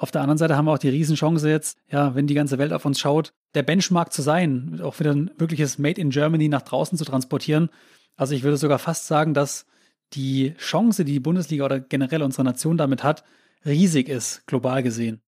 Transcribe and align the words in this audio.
Auf 0.00 0.10
der 0.10 0.22
anderen 0.22 0.38
Seite 0.38 0.56
haben 0.56 0.64
wir 0.64 0.72
auch 0.72 0.78
die 0.78 0.88
Riesenchance 0.88 1.46
jetzt, 1.50 1.76
ja, 1.90 2.14
wenn 2.14 2.26
die 2.26 2.32
ganze 2.32 2.56
Welt 2.56 2.72
auf 2.72 2.86
uns 2.86 2.98
schaut, 2.98 3.34
der 3.54 3.62
Benchmark 3.62 4.14
zu 4.14 4.22
sein, 4.22 4.80
auch 4.82 4.98
wieder 4.98 5.10
ein 5.10 5.30
wirkliches 5.36 5.78
Made 5.78 6.00
in 6.00 6.08
Germany 6.08 6.48
nach 6.48 6.62
draußen 6.62 6.96
zu 6.96 7.04
transportieren. 7.04 7.68
Also 8.16 8.34
ich 8.34 8.42
würde 8.42 8.56
sogar 8.56 8.78
fast 8.78 9.06
sagen, 9.06 9.34
dass 9.34 9.66
die 10.14 10.54
Chance, 10.56 11.04
die 11.04 11.12
die 11.12 11.20
Bundesliga 11.20 11.66
oder 11.66 11.80
generell 11.80 12.22
unsere 12.22 12.44
Nation 12.44 12.78
damit 12.78 13.04
hat, 13.04 13.24
riesig 13.66 14.08
ist, 14.08 14.46
global 14.46 14.82
gesehen. 14.82 15.20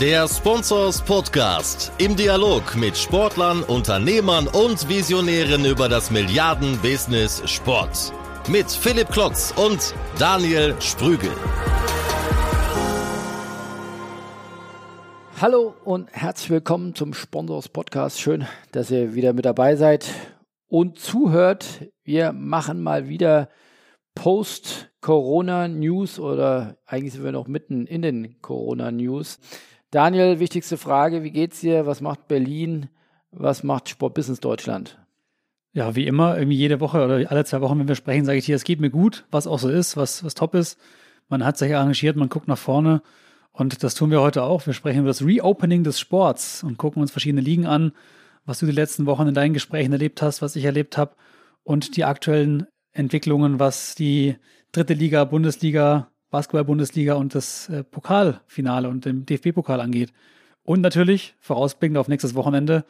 Der 0.00 0.28
Sponsors 0.28 1.02
Podcast 1.02 1.90
im 1.98 2.14
Dialog 2.14 2.76
mit 2.76 2.96
Sportlern, 2.96 3.64
Unternehmern 3.64 4.46
und 4.46 4.88
Visionären 4.88 5.64
über 5.64 5.88
das 5.88 6.12
Milliarden-Business 6.12 7.42
Sport. 7.50 8.12
Mit 8.46 8.70
Philipp 8.70 9.10
Klotz 9.10 9.52
und 9.56 9.92
Daniel 10.20 10.76
Sprügel. 10.80 11.32
Hallo 15.40 15.74
und 15.86 16.12
herzlich 16.12 16.50
willkommen 16.50 16.94
zum 16.94 17.14
Sponsors 17.14 17.70
Podcast. 17.70 18.20
Schön, 18.20 18.46
dass 18.72 18.90
ihr 18.90 19.14
wieder 19.14 19.32
mit 19.32 19.46
dabei 19.46 19.74
seid 19.74 20.06
und 20.68 20.98
zuhört. 20.98 21.88
Wir 22.04 22.32
machen 22.32 22.82
mal 22.82 23.08
wieder 23.08 23.48
Post-Corona-News 24.14 26.18
oder 26.18 26.76
eigentlich 26.84 27.14
sind 27.14 27.24
wir 27.24 27.32
noch 27.32 27.48
mitten 27.48 27.86
in 27.86 28.02
den 28.02 28.42
Corona-News. 28.42 29.38
Daniel, 29.90 30.40
wichtigste 30.40 30.76
Frage, 30.76 31.22
wie 31.22 31.30
geht's 31.30 31.60
dir? 31.60 31.86
Was 31.86 32.02
macht 32.02 32.28
Berlin? 32.28 32.90
Was 33.30 33.62
macht 33.62 33.88
Sportbusiness 33.88 34.40
Deutschland? 34.40 34.98
Ja, 35.72 35.96
wie 35.96 36.06
immer, 36.06 36.36
irgendwie 36.36 36.58
jede 36.58 36.80
Woche 36.80 37.02
oder 37.02 37.30
alle 37.30 37.46
zwei 37.46 37.62
Wochen, 37.62 37.78
wenn 37.78 37.88
wir 37.88 37.94
sprechen, 37.94 38.26
sage 38.26 38.36
ich 38.36 38.44
dir, 38.44 38.56
es 38.56 38.64
geht 38.64 38.82
mir 38.82 38.90
gut, 38.90 39.24
was 39.30 39.46
auch 39.46 39.58
so 39.58 39.70
ist, 39.70 39.96
was, 39.96 40.22
was 40.22 40.34
top 40.34 40.54
ist. 40.54 40.78
Man 41.30 41.46
hat 41.46 41.56
sich 41.56 41.74
arrangiert, 41.74 42.16
man 42.16 42.28
guckt 42.28 42.46
nach 42.46 42.58
vorne 42.58 43.00
und 43.60 43.82
das 43.84 43.94
tun 43.94 44.10
wir 44.10 44.22
heute 44.22 44.42
auch. 44.42 44.66
Wir 44.66 44.72
sprechen 44.72 45.00
über 45.00 45.08
das 45.08 45.22
Reopening 45.22 45.84
des 45.84 46.00
Sports 46.00 46.64
und 46.64 46.78
gucken 46.78 47.02
uns 47.02 47.10
verschiedene 47.10 47.42
Ligen 47.42 47.66
an, 47.66 47.92
was 48.46 48.58
du 48.58 48.66
die 48.66 48.72
letzten 48.72 49.04
Wochen 49.04 49.26
in 49.26 49.34
deinen 49.34 49.52
Gesprächen 49.52 49.92
erlebt 49.92 50.22
hast, 50.22 50.40
was 50.40 50.56
ich 50.56 50.64
erlebt 50.64 50.96
habe 50.96 51.14
und 51.62 51.96
die 51.96 52.04
aktuellen 52.04 52.66
Entwicklungen, 52.92 53.60
was 53.60 53.94
die 53.94 54.36
dritte 54.72 54.94
Liga, 54.94 55.24
Bundesliga, 55.24 56.08
Basketball-Bundesliga 56.30 57.14
und 57.14 57.34
das 57.34 57.68
äh, 57.68 57.84
Pokalfinale 57.84 58.88
und 58.88 59.04
den 59.04 59.26
DFB-Pokal 59.26 59.80
angeht. 59.80 60.12
Und 60.62 60.80
natürlich, 60.80 61.34
vorausblickend 61.40 61.98
auf 61.98 62.08
nächstes 62.08 62.34
Wochenende, 62.34 62.86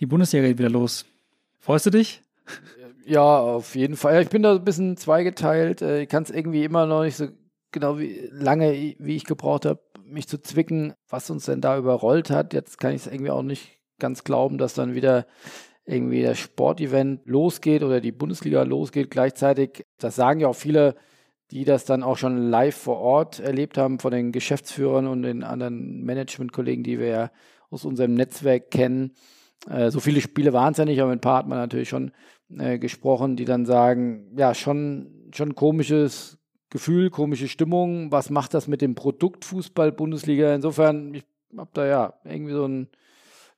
die 0.00 0.06
Bundesliga 0.06 0.46
geht 0.46 0.58
wieder 0.58 0.70
los. 0.70 1.04
Freust 1.58 1.86
du 1.86 1.90
dich? 1.90 2.22
Ja, 3.06 3.40
auf 3.40 3.74
jeden 3.74 3.96
Fall. 3.96 4.22
Ich 4.22 4.28
bin 4.28 4.44
da 4.44 4.54
ein 4.54 4.64
bisschen 4.64 4.96
zweigeteilt. 4.96 5.82
Äh, 5.82 6.02
ich 6.02 6.08
kann 6.08 6.22
es 6.22 6.30
irgendwie 6.30 6.62
immer 6.62 6.86
noch 6.86 7.02
nicht 7.02 7.16
so 7.16 7.26
genau 7.72 7.98
wie 7.98 8.28
lange, 8.30 8.94
wie 8.98 9.16
ich 9.16 9.24
gebraucht 9.24 9.64
habe, 9.64 9.80
mich 10.12 10.28
zu 10.28 10.40
zwicken, 10.40 10.94
was 11.08 11.30
uns 11.30 11.46
denn 11.46 11.60
da 11.60 11.78
überrollt 11.78 12.30
hat. 12.30 12.54
Jetzt 12.54 12.78
kann 12.78 12.94
ich 12.94 13.06
es 13.06 13.12
irgendwie 13.12 13.30
auch 13.30 13.42
nicht 13.42 13.78
ganz 13.98 14.24
glauben, 14.24 14.58
dass 14.58 14.74
dann 14.74 14.94
wieder 14.94 15.26
irgendwie 15.84 16.22
das 16.22 16.38
Sportevent 16.38 17.22
losgeht 17.26 17.82
oder 17.82 18.00
die 18.00 18.12
Bundesliga 18.12 18.62
losgeht 18.62 19.10
gleichzeitig. 19.10 19.84
Das 19.98 20.16
sagen 20.16 20.40
ja 20.40 20.48
auch 20.48 20.56
viele, 20.56 20.96
die 21.50 21.64
das 21.64 21.84
dann 21.84 22.02
auch 22.02 22.16
schon 22.16 22.50
live 22.50 22.76
vor 22.76 22.98
Ort 22.98 23.40
erlebt 23.40 23.76
haben 23.76 23.98
von 23.98 24.12
den 24.12 24.32
Geschäftsführern 24.32 25.06
und 25.06 25.22
den 25.22 25.42
anderen 25.42 26.04
Managementkollegen, 26.04 26.84
die 26.84 26.98
wir 26.98 27.06
ja 27.06 27.30
aus 27.70 27.84
unserem 27.84 28.14
Netzwerk 28.14 28.70
kennen. 28.70 29.12
Äh, 29.68 29.90
so 29.90 30.00
viele 30.00 30.20
Spiele 30.20 30.52
waren 30.52 30.72
es 30.72 30.78
ja 30.78 30.84
nicht, 30.84 31.00
aber 31.00 31.10
mit 31.10 31.18
ein 31.18 31.20
paar 31.20 31.38
hat 31.38 31.48
man 31.48 31.58
natürlich 31.58 31.88
schon 31.88 32.12
äh, 32.58 32.78
gesprochen, 32.78 33.36
die 33.36 33.44
dann 33.44 33.66
sagen, 33.66 34.32
ja, 34.36 34.54
schon, 34.54 35.28
schon 35.34 35.54
komisches 35.54 36.38
Gefühl, 36.72 37.10
komische 37.10 37.48
Stimmung. 37.48 38.10
Was 38.10 38.30
macht 38.30 38.54
das 38.54 38.66
mit 38.66 38.80
dem 38.80 38.94
Produkt 38.94 39.44
Fußball 39.44 39.92
Bundesliga? 39.92 40.54
Insofern, 40.54 41.14
ich 41.14 41.24
habe 41.54 41.70
da 41.74 41.86
ja 41.86 42.14
irgendwie 42.24 42.54
so 42.54 42.66
ein 42.66 42.88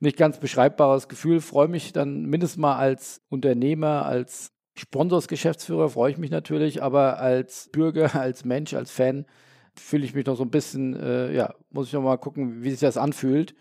nicht 0.00 0.16
ganz 0.16 0.38
beschreibbares 0.40 1.06
Gefühl. 1.06 1.40
Freue 1.40 1.68
mich 1.68 1.92
dann 1.92 2.24
mindestens 2.26 2.60
mal 2.60 2.76
als 2.76 3.22
Unternehmer, 3.30 4.04
als 4.04 4.50
Sponsorsgeschäftsführer 4.74 5.90
freue 5.90 6.10
ich 6.10 6.18
mich 6.18 6.32
natürlich, 6.32 6.82
aber 6.82 7.20
als 7.20 7.68
Bürger, 7.70 8.14
als 8.20 8.44
Mensch, 8.44 8.74
als 8.74 8.90
Fan 8.90 9.26
fühle 9.76 10.04
ich 10.04 10.14
mich 10.14 10.26
noch 10.26 10.36
so 10.36 10.42
ein 10.42 10.50
bisschen, 10.50 10.98
äh, 10.98 11.32
ja, 11.32 11.54
muss 11.70 11.86
ich 11.86 11.92
noch 11.92 12.02
mal 12.02 12.16
gucken, 12.16 12.64
wie 12.64 12.70
sich 12.70 12.80
das 12.80 12.96
anfühlt. 12.96 13.54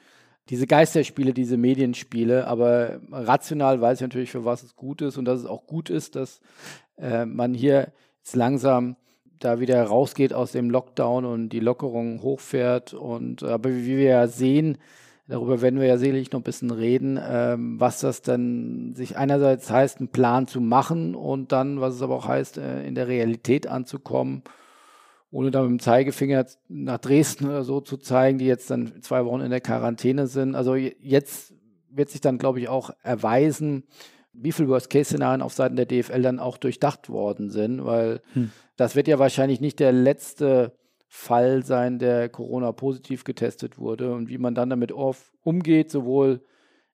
Diese 0.50 0.66
Geisterspiele, 0.66 1.32
diese 1.32 1.58
Medienspiele, 1.58 2.48
aber 2.48 3.00
rational 3.12 3.80
weiß 3.80 4.00
ich 4.00 4.02
natürlich, 4.02 4.32
für 4.32 4.46
was 4.46 4.64
es 4.64 4.76
gut 4.76 5.04
ist 5.04 5.18
und 5.18 5.26
dass 5.26 5.40
es 5.40 5.46
auch 5.46 5.68
gut 5.68 5.92
ist, 5.92 6.16
dass 6.16 6.42
äh, 6.98 7.26
man 7.26 7.54
hier 7.54 7.94
jetzt 8.18 8.36
langsam 8.36 8.96
da 9.44 9.60
wieder 9.60 9.84
rausgeht 9.84 10.34
aus 10.34 10.52
dem 10.52 10.70
Lockdown 10.70 11.26
und 11.26 11.50
die 11.50 11.60
Lockerung 11.60 12.22
hochfährt. 12.22 12.94
Und 12.94 13.44
aber 13.44 13.70
wie 13.70 13.98
wir 13.98 14.04
ja 14.04 14.28
sehen, 14.28 14.78
darüber 15.28 15.62
werden 15.62 15.80
wir 15.80 15.88
ja 15.88 15.98
sicherlich 15.98 16.32
noch 16.32 16.40
ein 16.40 16.44
bisschen 16.44 16.72
reden, 16.72 17.20
ähm, 17.22 17.80
was 17.80 18.00
das 18.00 18.22
dann 18.22 18.94
sich 18.96 19.18
einerseits 19.18 19.70
heißt, 19.70 20.00
einen 20.00 20.10
Plan 20.10 20.48
zu 20.48 20.62
machen 20.62 21.16
und 21.16 21.52
dann, 21.52 21.82
was 21.82 21.96
es 21.96 22.02
aber 22.02 22.16
auch 22.16 22.28
heißt, 22.28 22.58
äh, 22.58 22.86
in 22.86 22.96
der 22.96 23.08
Realität 23.08 23.68
anzukommen, 23.68 24.44
ohne 25.32 25.52
da 25.52 25.62
mit 25.62 25.72
dem 25.72 25.80
Zeigefinger 25.80 26.46
nach 26.68 27.00
Dresden 27.00 27.46
oder 27.46 27.64
so 27.64 27.82
zu 27.82 27.98
zeigen, 27.98 28.38
die 28.38 28.46
jetzt 28.46 28.70
dann 28.70 29.02
zwei 29.02 29.26
Wochen 29.26 29.42
in 29.42 29.52
der 29.52 29.62
Quarantäne 29.62 30.28
sind. 30.28 30.56
Also 30.56 30.76
jetzt 30.76 31.54
wird 31.90 32.10
sich 32.10 32.22
dann, 32.22 32.38
glaube 32.38 32.60
ich, 32.60 32.70
auch 32.70 32.92
erweisen, 33.02 33.84
wie 34.34 34.52
viele 34.52 34.70
Worst-Case-Szenarien 34.70 35.42
auf 35.42 35.54
Seiten 35.54 35.76
der 35.76 35.86
DFL 35.86 36.22
dann 36.22 36.40
auch 36.40 36.58
durchdacht 36.58 37.10
worden 37.10 37.50
sind, 37.50 37.86
weil 37.86 38.22
hm. 38.34 38.52
das 38.76 38.96
wird 38.96 39.08
ja 39.08 39.20
wahrscheinlich 39.20 39.62
nicht 39.62 39.80
der 39.80 39.92
letzte 39.92 40.74
Fall 41.08 41.64
sein, 41.64 42.00
der 42.00 42.28
Corona-positiv 42.30 43.24
getestet 43.24 43.78
wurde 43.78 44.14
und 44.14 44.30
wie 44.30 44.40
man 44.40 44.56
dann 44.56 44.72
damit 44.72 44.92
umgeht, 44.92 45.92
sowohl 45.92 46.42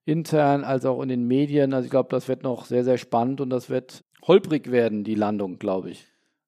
intern 0.04 0.66
als 0.66 0.86
auch 0.86 1.02
in 1.02 1.08
den 1.08 1.26
Medien. 1.26 1.74
Also 1.74 1.86
ich 1.86 1.92
glaube, 1.92 2.10
das 2.12 2.28
wird 2.28 2.44
noch 2.44 2.66
sehr, 2.66 2.84
sehr 2.84 2.98
spannend 2.98 3.40
und 3.40 3.50
das 3.50 3.70
wird 3.70 4.04
holprig 4.28 4.72
werden, 4.72 5.06
die 5.06 5.16
Landung, 5.16 5.58
glaube 5.58 5.92
ich. 5.92 6.06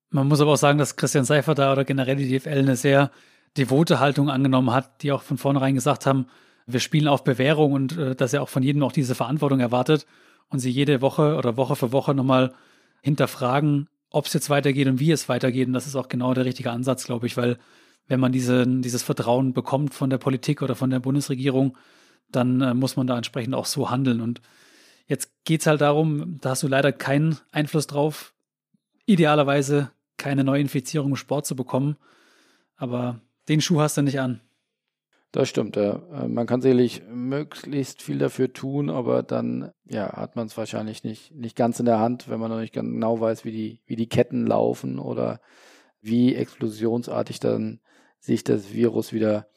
Man 0.09 0.27
muss 0.27 0.41
aber 0.41 0.51
auch 0.51 0.57
sagen, 0.57 0.77
dass 0.77 0.97
Christian 0.97 1.23
Seifert 1.23 1.59
da 1.59 1.71
oder 1.71 1.85
generell 1.85 2.17
die 2.17 2.37
DFL 2.37 2.49
eine 2.49 2.75
sehr 2.75 3.11
devote 3.57 4.01
Haltung 4.01 4.29
angenommen 4.29 4.73
hat, 4.73 5.01
die 5.01 5.13
auch 5.13 5.21
von 5.21 5.37
vornherein 5.37 5.75
gesagt 5.75 6.05
haben, 6.05 6.27
wir 6.67 6.81
spielen 6.81 7.07
auf 7.07 7.23
Bewährung 7.23 7.71
und 7.71 7.97
äh, 7.97 8.15
dass 8.15 8.33
er 8.33 8.41
auch 8.41 8.49
von 8.49 8.63
jedem 8.63 8.83
auch 8.83 8.91
diese 8.91 9.15
Verantwortung 9.15 9.61
erwartet 9.61 10.05
und 10.51 10.59
sie 10.59 10.69
jede 10.69 11.01
Woche 11.01 11.35
oder 11.35 11.57
Woche 11.57 11.75
für 11.75 11.91
Woche 11.91 12.13
nochmal 12.13 12.53
hinterfragen, 13.01 13.87
ob 14.11 14.27
es 14.27 14.33
jetzt 14.33 14.49
weitergeht 14.49 14.87
und 14.87 14.99
wie 14.99 15.11
es 15.11 15.29
weitergeht. 15.29 15.67
Und 15.67 15.73
das 15.73 15.87
ist 15.87 15.95
auch 15.95 16.09
genau 16.09 16.33
der 16.33 16.45
richtige 16.45 16.71
Ansatz, 16.71 17.05
glaube 17.05 17.25
ich, 17.25 17.37
weil 17.37 17.57
wenn 18.07 18.19
man 18.19 18.31
diese, 18.31 18.67
dieses 18.67 19.03
Vertrauen 19.03 19.53
bekommt 19.53 19.93
von 19.93 20.09
der 20.09 20.17
Politik 20.17 20.61
oder 20.61 20.75
von 20.75 20.89
der 20.89 20.99
Bundesregierung, 20.99 21.77
dann 22.29 22.61
äh, 22.61 22.73
muss 22.73 22.97
man 22.97 23.07
da 23.07 23.17
entsprechend 23.17 23.55
auch 23.55 23.65
so 23.65 23.89
handeln. 23.89 24.21
Und 24.21 24.41
jetzt 25.07 25.31
geht 25.45 25.61
es 25.61 25.67
halt 25.67 25.81
darum, 25.81 26.37
da 26.41 26.51
hast 26.51 26.63
du 26.63 26.67
leider 26.67 26.91
keinen 26.91 27.37
Einfluss 27.51 27.87
drauf, 27.87 28.33
idealerweise 29.05 29.91
keine 30.17 30.43
Neuinfizierung 30.43 31.11
im 31.11 31.15
Sport 31.15 31.45
zu 31.45 31.55
bekommen. 31.55 31.95
Aber 32.75 33.21
den 33.47 33.61
Schuh 33.61 33.79
hast 33.79 33.97
du 33.97 34.01
nicht 34.01 34.19
an. 34.19 34.41
Das 35.31 35.47
stimmt, 35.47 35.77
ja. 35.77 36.01
Äh, 36.13 36.27
man 36.27 36.45
kann 36.45 36.61
sicherlich 36.61 37.03
möglichst 37.09 38.01
viel 38.01 38.17
dafür 38.17 38.51
tun, 38.51 38.89
aber 38.89 39.23
dann 39.23 39.71
ja, 39.85 40.11
hat 40.13 40.35
man 40.35 40.47
es 40.47 40.57
wahrscheinlich 40.57 41.03
nicht, 41.03 41.33
nicht 41.33 41.55
ganz 41.55 41.79
in 41.79 41.85
der 41.85 41.99
Hand, 41.99 42.29
wenn 42.29 42.39
man 42.39 42.51
noch 42.51 42.59
nicht 42.59 42.73
genau 42.73 43.19
weiß, 43.19 43.45
wie 43.45 43.51
die, 43.51 43.81
wie 43.85 43.95
die 43.95 44.09
Ketten 44.09 44.45
laufen 44.45 44.99
oder 44.99 45.39
wie 46.01 46.35
explosionsartig 46.35 47.39
dann 47.39 47.79
sich 48.19 48.43
das 48.43 48.73
Virus 48.73 49.13
wieder 49.13 49.47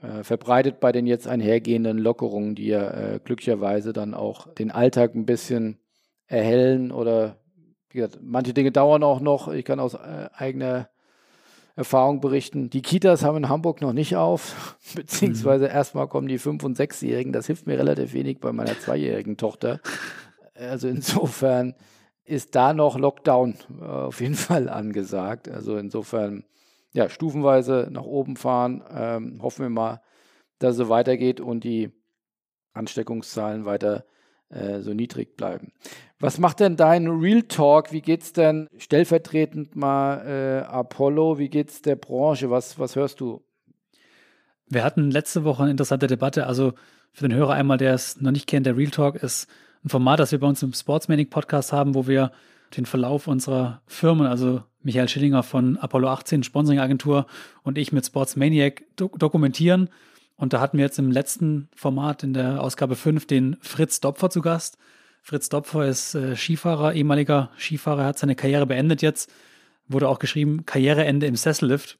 äh, 0.00 0.22
verbreitet 0.22 0.78
bei 0.78 0.92
den 0.92 1.06
jetzt 1.06 1.26
einhergehenden 1.26 1.98
Lockerungen, 1.98 2.54
die 2.54 2.68
ja 2.68 2.90
äh, 2.90 3.20
glücklicherweise 3.22 3.92
dann 3.92 4.14
auch 4.14 4.52
den 4.54 4.70
Alltag 4.70 5.14
ein 5.14 5.26
bisschen 5.26 5.78
erhellen 6.26 6.92
oder 6.92 7.40
wie 7.90 7.98
gesagt, 7.98 8.20
manche 8.22 8.52
Dinge 8.52 8.72
dauern 8.72 9.02
auch 9.02 9.20
noch. 9.20 9.48
Ich 9.48 9.64
kann 9.64 9.80
aus 9.80 9.94
äh, 9.94 10.28
eigener 10.34 10.90
Erfahrung 11.76 12.20
berichten. 12.20 12.70
Die 12.70 12.80
Kitas 12.80 13.22
haben 13.22 13.36
in 13.36 13.48
Hamburg 13.50 13.82
noch 13.82 13.92
nicht 13.92 14.16
auf, 14.16 14.78
beziehungsweise 14.94 15.66
mhm. 15.66 15.70
erstmal 15.70 16.08
kommen 16.08 16.26
die 16.26 16.38
Fünf- 16.38 16.64
und 16.64 16.76
Sechsjährigen. 16.76 17.32
Das 17.32 17.46
hilft 17.46 17.66
mir 17.66 17.78
relativ 17.78 18.14
wenig 18.14 18.40
bei 18.40 18.50
meiner 18.52 18.78
zweijährigen 18.78 19.36
Tochter. 19.36 19.80
Also 20.54 20.88
insofern 20.88 21.74
ist 22.24 22.54
da 22.54 22.72
noch 22.72 22.98
Lockdown 22.98 23.56
äh, 23.78 23.84
auf 23.84 24.20
jeden 24.22 24.34
Fall 24.48 24.70
angesagt. 24.70 25.48
Also 25.50 25.76
insofern, 25.76 26.44
ja, 26.94 27.10
stufenweise 27.10 27.88
nach 27.90 28.04
oben 28.04 28.36
fahren. 28.36 28.82
Ähm, 28.90 29.42
hoffen 29.42 29.62
wir 29.62 29.70
mal, 29.70 30.00
dass 30.58 30.72
es 30.72 30.78
so 30.78 30.88
weitergeht 30.88 31.40
und 31.42 31.62
die 31.62 31.90
Ansteckungszahlen 32.72 33.66
weiter 33.66 34.06
äh, 34.48 34.80
so 34.80 34.94
niedrig 34.94 35.36
bleiben. 35.36 35.72
Was 36.18 36.38
macht 36.38 36.60
denn 36.60 36.76
dein 36.76 37.08
Real 37.08 37.42
Talk? 37.42 37.92
Wie 37.92 38.00
geht's 38.00 38.32
denn 38.32 38.68
stellvertretend 38.78 39.76
mal 39.76 40.26
äh, 40.26 40.66
Apollo? 40.66 41.38
Wie 41.38 41.50
geht's 41.50 41.82
der 41.82 41.96
Branche? 41.96 42.50
Was, 42.50 42.78
was 42.78 42.96
hörst 42.96 43.20
du? 43.20 43.42
Wir 44.68 44.82
hatten 44.82 45.10
letzte 45.10 45.44
Woche 45.44 45.62
eine 45.62 45.72
interessante 45.72 46.06
Debatte. 46.06 46.46
Also 46.46 46.72
für 47.12 47.28
den 47.28 47.36
Hörer 47.36 47.52
einmal, 47.52 47.76
der 47.76 47.92
es 47.92 48.20
noch 48.20 48.30
nicht 48.30 48.46
kennt, 48.46 48.66
der 48.66 48.76
Real 48.76 48.90
Talk 48.90 49.16
ist 49.16 49.46
ein 49.84 49.90
Format, 49.90 50.18
das 50.18 50.32
wir 50.32 50.40
bei 50.40 50.46
uns 50.46 50.62
im 50.62 50.72
Sportsmanic 50.72 51.28
Podcast 51.28 51.72
haben, 51.72 51.94
wo 51.94 52.06
wir 52.06 52.32
den 52.76 52.86
Verlauf 52.86 53.28
unserer 53.28 53.82
Firmen, 53.86 54.26
also 54.26 54.62
Michael 54.82 55.08
Schillinger 55.08 55.42
von 55.42 55.76
Apollo 55.76 56.08
18 56.08 56.42
Sponsoring 56.42 56.80
Agentur 56.80 57.26
und 57.62 57.76
ich 57.76 57.92
mit 57.92 58.06
Sports 58.06 58.36
Maniac 58.36 58.82
do 58.96 59.08
dokumentieren. 59.16 59.90
Und 60.36 60.52
da 60.52 60.60
hatten 60.60 60.78
wir 60.78 60.84
jetzt 60.84 60.98
im 60.98 61.10
letzten 61.10 61.68
Format 61.74 62.22
in 62.22 62.34
der 62.34 62.62
Ausgabe 62.62 62.96
5 62.96 63.26
den 63.26 63.56
Fritz 63.60 64.00
Dopfer 64.00 64.30
zu 64.30 64.40
Gast. 64.40 64.78
Fritz 65.26 65.48
Dopfer 65.48 65.88
ist 65.88 66.14
äh, 66.14 66.36
Skifahrer, 66.36 66.94
ehemaliger 66.94 67.50
Skifahrer, 67.58 68.04
hat 68.04 68.16
seine 68.16 68.36
Karriere 68.36 68.64
beendet 68.64 69.02
jetzt. 69.02 69.28
Wurde 69.88 70.08
auch 70.08 70.20
geschrieben, 70.20 70.66
Karriereende 70.66 71.26
im 71.26 71.34
Sessellift. 71.34 71.98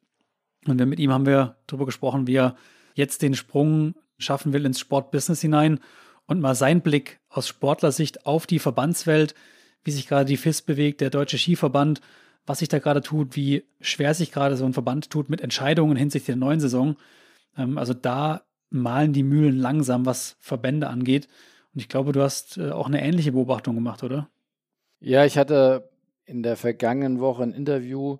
Und 0.64 0.76
mit 0.86 1.00
ihm 1.00 1.10
haben 1.10 1.26
wir 1.26 1.56
darüber 1.66 1.86
gesprochen, 1.86 2.28
wie 2.28 2.36
er 2.36 2.54
jetzt 2.94 3.22
den 3.22 3.34
Sprung 3.34 3.96
schaffen 4.16 4.52
will 4.52 4.64
ins 4.64 4.78
Sportbusiness 4.78 5.40
hinein 5.40 5.80
und 6.26 6.40
mal 6.40 6.54
seinen 6.54 6.82
Blick 6.82 7.18
aus 7.28 7.48
Sportlersicht 7.48 8.26
auf 8.26 8.46
die 8.46 8.60
Verbandswelt, 8.60 9.34
wie 9.82 9.90
sich 9.90 10.06
gerade 10.06 10.26
die 10.26 10.36
FIS 10.36 10.62
bewegt, 10.62 11.00
der 11.00 11.10
Deutsche 11.10 11.36
Skiverband, 11.36 12.00
was 12.46 12.60
sich 12.60 12.68
da 12.68 12.78
gerade 12.78 13.00
tut, 13.00 13.34
wie 13.34 13.64
schwer 13.80 14.14
sich 14.14 14.30
gerade 14.30 14.56
so 14.56 14.64
ein 14.64 14.72
Verband 14.72 15.10
tut 15.10 15.30
mit 15.30 15.40
Entscheidungen 15.40 15.96
hinsichtlich 15.96 16.26
der 16.26 16.36
neuen 16.36 16.60
Saison. 16.60 16.94
Ähm, 17.58 17.76
also 17.76 17.92
da 17.92 18.42
malen 18.70 19.12
die 19.12 19.24
Mühlen 19.24 19.58
langsam, 19.58 20.06
was 20.06 20.36
Verbände 20.38 20.86
angeht. 20.86 21.26
Und 21.76 21.82
ich 21.82 21.90
glaube, 21.90 22.12
du 22.12 22.22
hast 22.22 22.56
äh, 22.56 22.70
auch 22.70 22.86
eine 22.86 23.02
ähnliche 23.02 23.32
Beobachtung 23.32 23.74
gemacht, 23.74 24.02
oder? 24.02 24.30
Ja, 24.98 25.26
ich 25.26 25.36
hatte 25.36 25.90
in 26.24 26.42
der 26.42 26.56
vergangenen 26.56 27.20
Woche 27.20 27.42
ein 27.42 27.52
Interview 27.52 28.16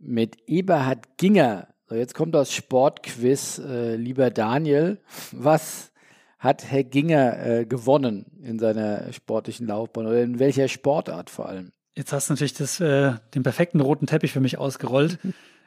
mit 0.00 0.38
Eberhard 0.48 1.16
Ginger. 1.16 1.68
So, 1.88 1.94
jetzt 1.94 2.16
kommt 2.16 2.34
das 2.34 2.52
Sportquiz, 2.52 3.60
äh, 3.60 3.94
lieber 3.94 4.30
Daniel. 4.30 4.98
Was 5.30 5.92
hat 6.40 6.64
Herr 6.68 6.82
Ginger 6.82 7.46
äh, 7.46 7.64
gewonnen 7.64 8.26
in 8.42 8.58
seiner 8.58 9.12
sportlichen 9.12 9.68
Laufbahn 9.68 10.08
oder 10.08 10.20
in 10.20 10.40
welcher 10.40 10.66
Sportart 10.66 11.30
vor 11.30 11.48
allem? 11.48 11.70
Jetzt 11.94 12.12
hast 12.12 12.28
du 12.28 12.32
natürlich 12.32 12.54
das, 12.54 12.80
äh, 12.80 13.12
den 13.36 13.44
perfekten 13.44 13.80
roten 13.80 14.08
Teppich 14.08 14.32
für 14.32 14.40
mich 14.40 14.58
ausgerollt. 14.58 15.20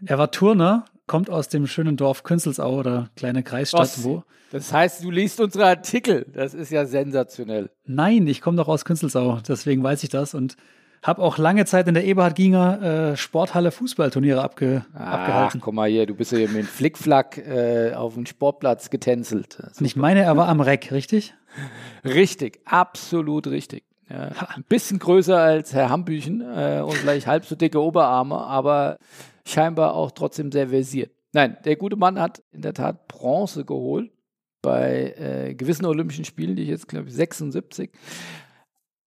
Er 0.06 0.18
war 0.18 0.30
Turner, 0.32 0.84
kommt 1.10 1.30
aus 1.30 1.50
dem 1.50 1.66
schönen 1.66 1.98
Dorf 1.98 2.22
Künzelsau 2.22 2.78
oder 2.78 3.10
kleine 3.16 3.42
Kreisstadt. 3.42 3.82
Was? 3.82 4.04
Wo? 4.04 4.24
Das 4.52 4.72
heißt, 4.72 5.04
du 5.04 5.10
liest 5.10 5.42
unsere 5.42 5.66
Artikel. 5.66 6.28
Das 6.34 6.54
ist 6.54 6.72
ja 6.72 6.86
sensationell. 6.86 7.72
Nein, 7.86 8.28
ich 8.28 8.42
komme 8.42 8.58
doch 8.58 8.68
aus 8.68 8.86
Künzelsau, 8.86 9.40
deswegen 9.48 9.84
weiß 9.84 10.04
ich 10.04 10.10
das 10.10 10.36
und 10.36 10.56
habe 11.02 11.24
auch 11.24 11.38
lange 11.40 11.66
Zeit 11.66 11.88
in 11.88 11.96
der 11.96 12.06
Eberhard 12.06 12.36
Ginger 12.36 12.82
äh, 13.12 13.18
Sporthalle 13.18 13.72
Fußballturniere 13.72 14.44
abge 14.44 14.86
Ach, 14.94 15.00
abgehalten. 15.00 15.62
guck 15.62 15.74
mal 15.74 15.90
hier, 15.90 16.06
du 16.06 16.14
bist 16.14 16.32
ja 16.32 16.48
mit 16.48 16.68
Flickflack 16.68 17.40
äh, 17.40 17.94
auf 17.96 18.14
dem 18.14 18.28
Sportplatz 18.28 18.92
getänzelt. 18.92 19.54
Super. 19.54 19.72
Und 19.80 19.86
ich 19.86 19.96
meine, 19.96 20.22
er 20.22 20.38
war 20.38 20.48
am 20.48 20.62
Reck, 20.62 20.92
richtig? 20.92 21.34
Richtig, 22.06 22.60
absolut 22.66 23.48
richtig. 23.48 23.84
Ja, 24.12 24.30
ein 24.56 24.64
bisschen 24.68 25.00
größer 25.00 25.38
als 25.38 25.74
Herr 25.74 25.90
Hambüchen 25.90 26.42
äh, 26.42 26.82
und 26.82 26.94
vielleicht 26.94 27.26
halb 27.26 27.46
so 27.46 27.56
dicke 27.56 27.82
Oberarme, 27.82 28.38
aber 28.38 28.98
scheinbar 29.50 29.96
auch 29.96 30.12
trotzdem 30.12 30.52
sehr 30.52 30.70
versiert. 30.70 31.12
Nein, 31.34 31.58
der 31.64 31.76
gute 31.76 31.96
Mann 31.96 32.20
hat 32.20 32.44
in 32.52 32.62
der 32.62 32.74
Tat 32.74 33.08
Bronze 33.08 33.66
geholt 33.66 34.12
bei 34.62 35.14
äh, 35.18 35.54
gewissen 35.56 35.86
Olympischen 35.86 36.26
Spielen, 36.26 36.56
die 36.56 36.64
ich 36.64 36.70
jetzt 36.70 36.88
glaube 36.88 37.08
ich 37.08 37.14
76. 37.14 37.92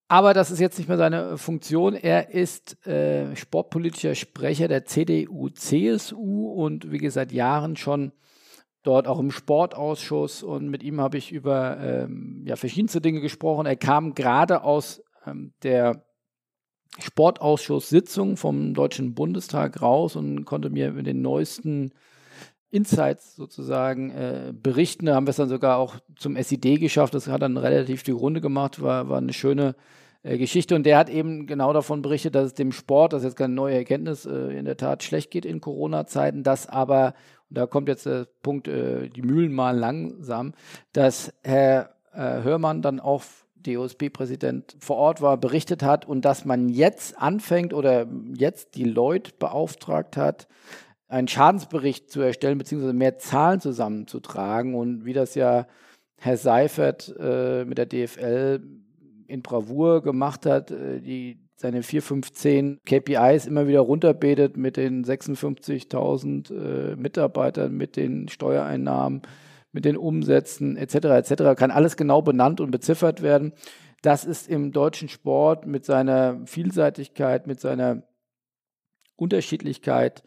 Aber 0.09 0.35
das 0.35 0.51
ist 0.51 0.61
jetzt 0.61 0.79
nicht 0.79 0.89
mehr 0.89 0.99
seine 0.99 1.39
Funktion. 1.39 1.95
Er 1.95 2.35
ist 2.35 2.87
äh, 2.87 3.35
sportpolitischer 3.35 4.15
Sprecher 4.15 4.69
der 4.69 4.85
CDU, 4.85 5.49
CSU 5.49 6.53
und 6.53 6.93
wie 6.93 6.99
gesagt 6.99 7.31
seit 7.31 7.33
Jahren 7.33 7.77
schon 7.77 8.13
dort 8.83 9.07
auch 9.07 9.19
im 9.19 9.31
Sportausschuss 9.31 10.43
und 10.43 10.69
mit 10.69 10.83
ihm 10.83 11.01
habe 11.01 11.17
ich 11.17 11.33
über 11.33 11.79
ähm, 11.81 12.45
ja, 12.47 12.57
verschiedenste 12.57 13.01
Dinge 13.01 13.21
gesprochen. 13.21 13.67
Er 13.67 13.77
kam 13.77 14.15
gerade 14.15 14.65
aus 14.65 15.03
ähm, 15.27 15.55
der 15.63 16.05
Sportausschusssitzung 16.99 18.37
vom 18.37 18.75
Deutschen 18.75 19.15
Bundestag 19.15 19.81
raus 19.81 20.17
und 20.17 20.45
konnte 20.45 20.71
mir 20.71 20.93
mit 20.93 21.07
den 21.07 21.23
neuesten 21.23 21.93
Insights 22.71 23.37
sozusagen 23.37 24.11
äh, 24.11 24.53
berichten. 24.55 25.07
Da 25.07 25.15
haben 25.15 25.27
wir 25.27 25.31
es 25.31 25.37
dann 25.37 25.49
sogar 25.49 25.79
auch 25.79 25.97
zum 26.17 26.37
SID 26.37 26.81
geschafft. 26.81 27.15
Das 27.15 27.29
hat 27.29 27.43
dann 27.43 27.57
relativ 27.57 28.03
die 28.03 28.13
Runde 28.13 28.41
gemacht, 28.41 28.81
war, 28.81 29.09
war 29.09 29.19
eine 29.19 29.33
schöne 29.33 29.75
äh, 30.23 30.39
Geschichte. 30.39 30.75
Und 30.75 30.85
der 30.85 30.99
hat 30.99 31.11
eben 31.11 31.47
genau 31.47 31.73
davon 31.73 32.01
berichtet, 32.03 32.35
dass 32.35 32.47
es 32.47 32.55
dem 32.55 32.73
Sport, 32.73 33.13
das 33.13 33.23
ist 33.23 33.31
jetzt 33.31 33.37
keine 33.37 33.55
neue 33.55 33.77
Erkenntnis, 33.77 34.25
äh, 34.25 34.57
in 34.57 34.65
der 34.65 34.77
Tat 34.77 35.03
schlecht 35.03 35.31
geht 35.31 35.45
in 35.45 35.61
Corona-Zeiten, 35.61 36.43
dass 36.43 36.67
aber 36.67 37.15
da 37.51 37.67
kommt 37.67 37.89
jetzt 37.89 38.07
der 38.07 38.27
Punkt, 38.43 38.69
äh, 38.69 39.09
die 39.09 39.23
Mühlen 39.23 39.53
mal 39.53 39.77
langsam, 39.77 40.55
dass 40.93 41.33
Herr 41.43 41.91
äh, 42.15 42.43
Hörmann 42.43 42.83
dann 42.83 43.01
auch 43.01 43.23
DOSB-Präsident 43.63 44.77
vor 44.79 44.97
Ort 44.97 45.21
war, 45.21 45.37
berichtet 45.37 45.83
hat 45.83 46.07
und 46.07 46.25
dass 46.25 46.45
man 46.45 46.69
jetzt 46.69 47.19
anfängt 47.19 47.75
oder 47.75 48.07
jetzt 48.37 48.75
die 48.75 48.85
Leute 48.85 49.33
beauftragt 49.39 50.17
hat, 50.17 50.49
einen 51.09 51.29
Schadensbericht 51.29 52.11
zu 52.11 52.21
erstellen, 52.21 52.59
beziehungsweise 52.59 52.95
mehr 52.95 53.19
Zahlen 53.19 53.61
zusammenzutragen 53.61 54.75
und 54.75 55.05
wie 55.05 55.13
das 55.13 55.35
ja 55.35 55.67
Herr 56.17 56.37
Seifert 56.37 57.15
äh, 57.19 57.65
mit 57.65 57.79
der 57.79 57.87
DFL 57.87 58.61
in 59.27 59.43
Bravour 59.43 60.03
gemacht 60.03 60.47
hat, 60.47 60.71
äh, 60.71 61.01
die 61.01 61.39
seine 61.57 61.83
4, 61.83 62.03
5, 62.03 62.33
10 62.33 62.81
KPIs 62.85 63.47
immer 63.47 63.67
wieder 63.69 63.81
runterbetet 63.81 64.57
mit 64.57 64.77
den 64.77 65.05
56.000 65.05 66.53
äh, 66.53 66.97
Mitarbeitern, 66.97 67.77
mit 67.77 67.97
den 67.97 68.29
Steuereinnahmen, 68.29 69.23
mit 69.73 69.85
den 69.85 69.97
Umsätzen 69.97 70.77
etc. 70.77 70.95
etc. 70.95 71.59
kann 71.59 71.71
alles 71.71 71.97
genau 71.97 72.23
benannt 72.23 72.61
und 72.61 72.71
beziffert 72.71 73.23
werden. 73.23 73.53
Das 74.03 74.25
ist 74.25 74.49
im 74.49 74.73
deutschen 74.73 75.09
Sport 75.09 75.67
mit 75.67 75.85
seiner 75.85 76.41
Vielseitigkeit, 76.47 77.47
mit 77.47 77.61
seiner 77.61 78.03
Unterschiedlichkeit 79.17 80.23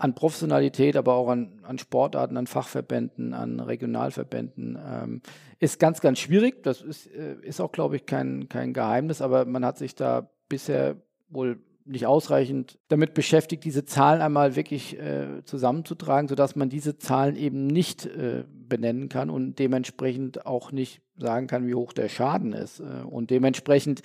an 0.00 0.14
Professionalität, 0.14 0.96
aber 0.96 1.14
auch 1.14 1.28
an, 1.28 1.60
an 1.62 1.78
Sportarten, 1.78 2.38
an 2.38 2.46
Fachverbänden, 2.46 3.34
an 3.34 3.60
Regionalverbänden, 3.60 4.78
ähm, 4.82 5.22
ist 5.58 5.78
ganz, 5.78 6.00
ganz 6.00 6.18
schwierig. 6.18 6.62
Das 6.62 6.80
ist, 6.80 7.06
äh, 7.08 7.36
ist 7.42 7.60
auch, 7.60 7.70
glaube 7.70 7.96
ich, 7.96 8.06
kein, 8.06 8.48
kein 8.48 8.72
Geheimnis, 8.72 9.20
aber 9.20 9.44
man 9.44 9.62
hat 9.62 9.76
sich 9.76 9.94
da 9.94 10.30
bisher 10.48 10.96
wohl 11.28 11.60
nicht 11.90 12.06
ausreichend 12.06 12.78
damit 12.88 13.14
beschäftigt, 13.14 13.64
diese 13.64 13.84
Zahlen 13.84 14.20
einmal 14.20 14.56
wirklich 14.56 14.98
äh, 14.98 15.44
zusammenzutragen, 15.44 16.28
sodass 16.28 16.56
man 16.56 16.68
diese 16.68 16.98
Zahlen 16.98 17.36
eben 17.36 17.66
nicht 17.66 18.06
äh, 18.06 18.44
benennen 18.48 19.08
kann 19.08 19.30
und 19.30 19.58
dementsprechend 19.58 20.46
auch 20.46 20.72
nicht 20.72 21.02
sagen 21.18 21.46
kann, 21.46 21.66
wie 21.66 21.74
hoch 21.74 21.92
der 21.92 22.08
Schaden 22.08 22.52
ist. 22.52 22.80
Äh, 22.80 23.04
und 23.04 23.30
dementsprechend 23.30 24.02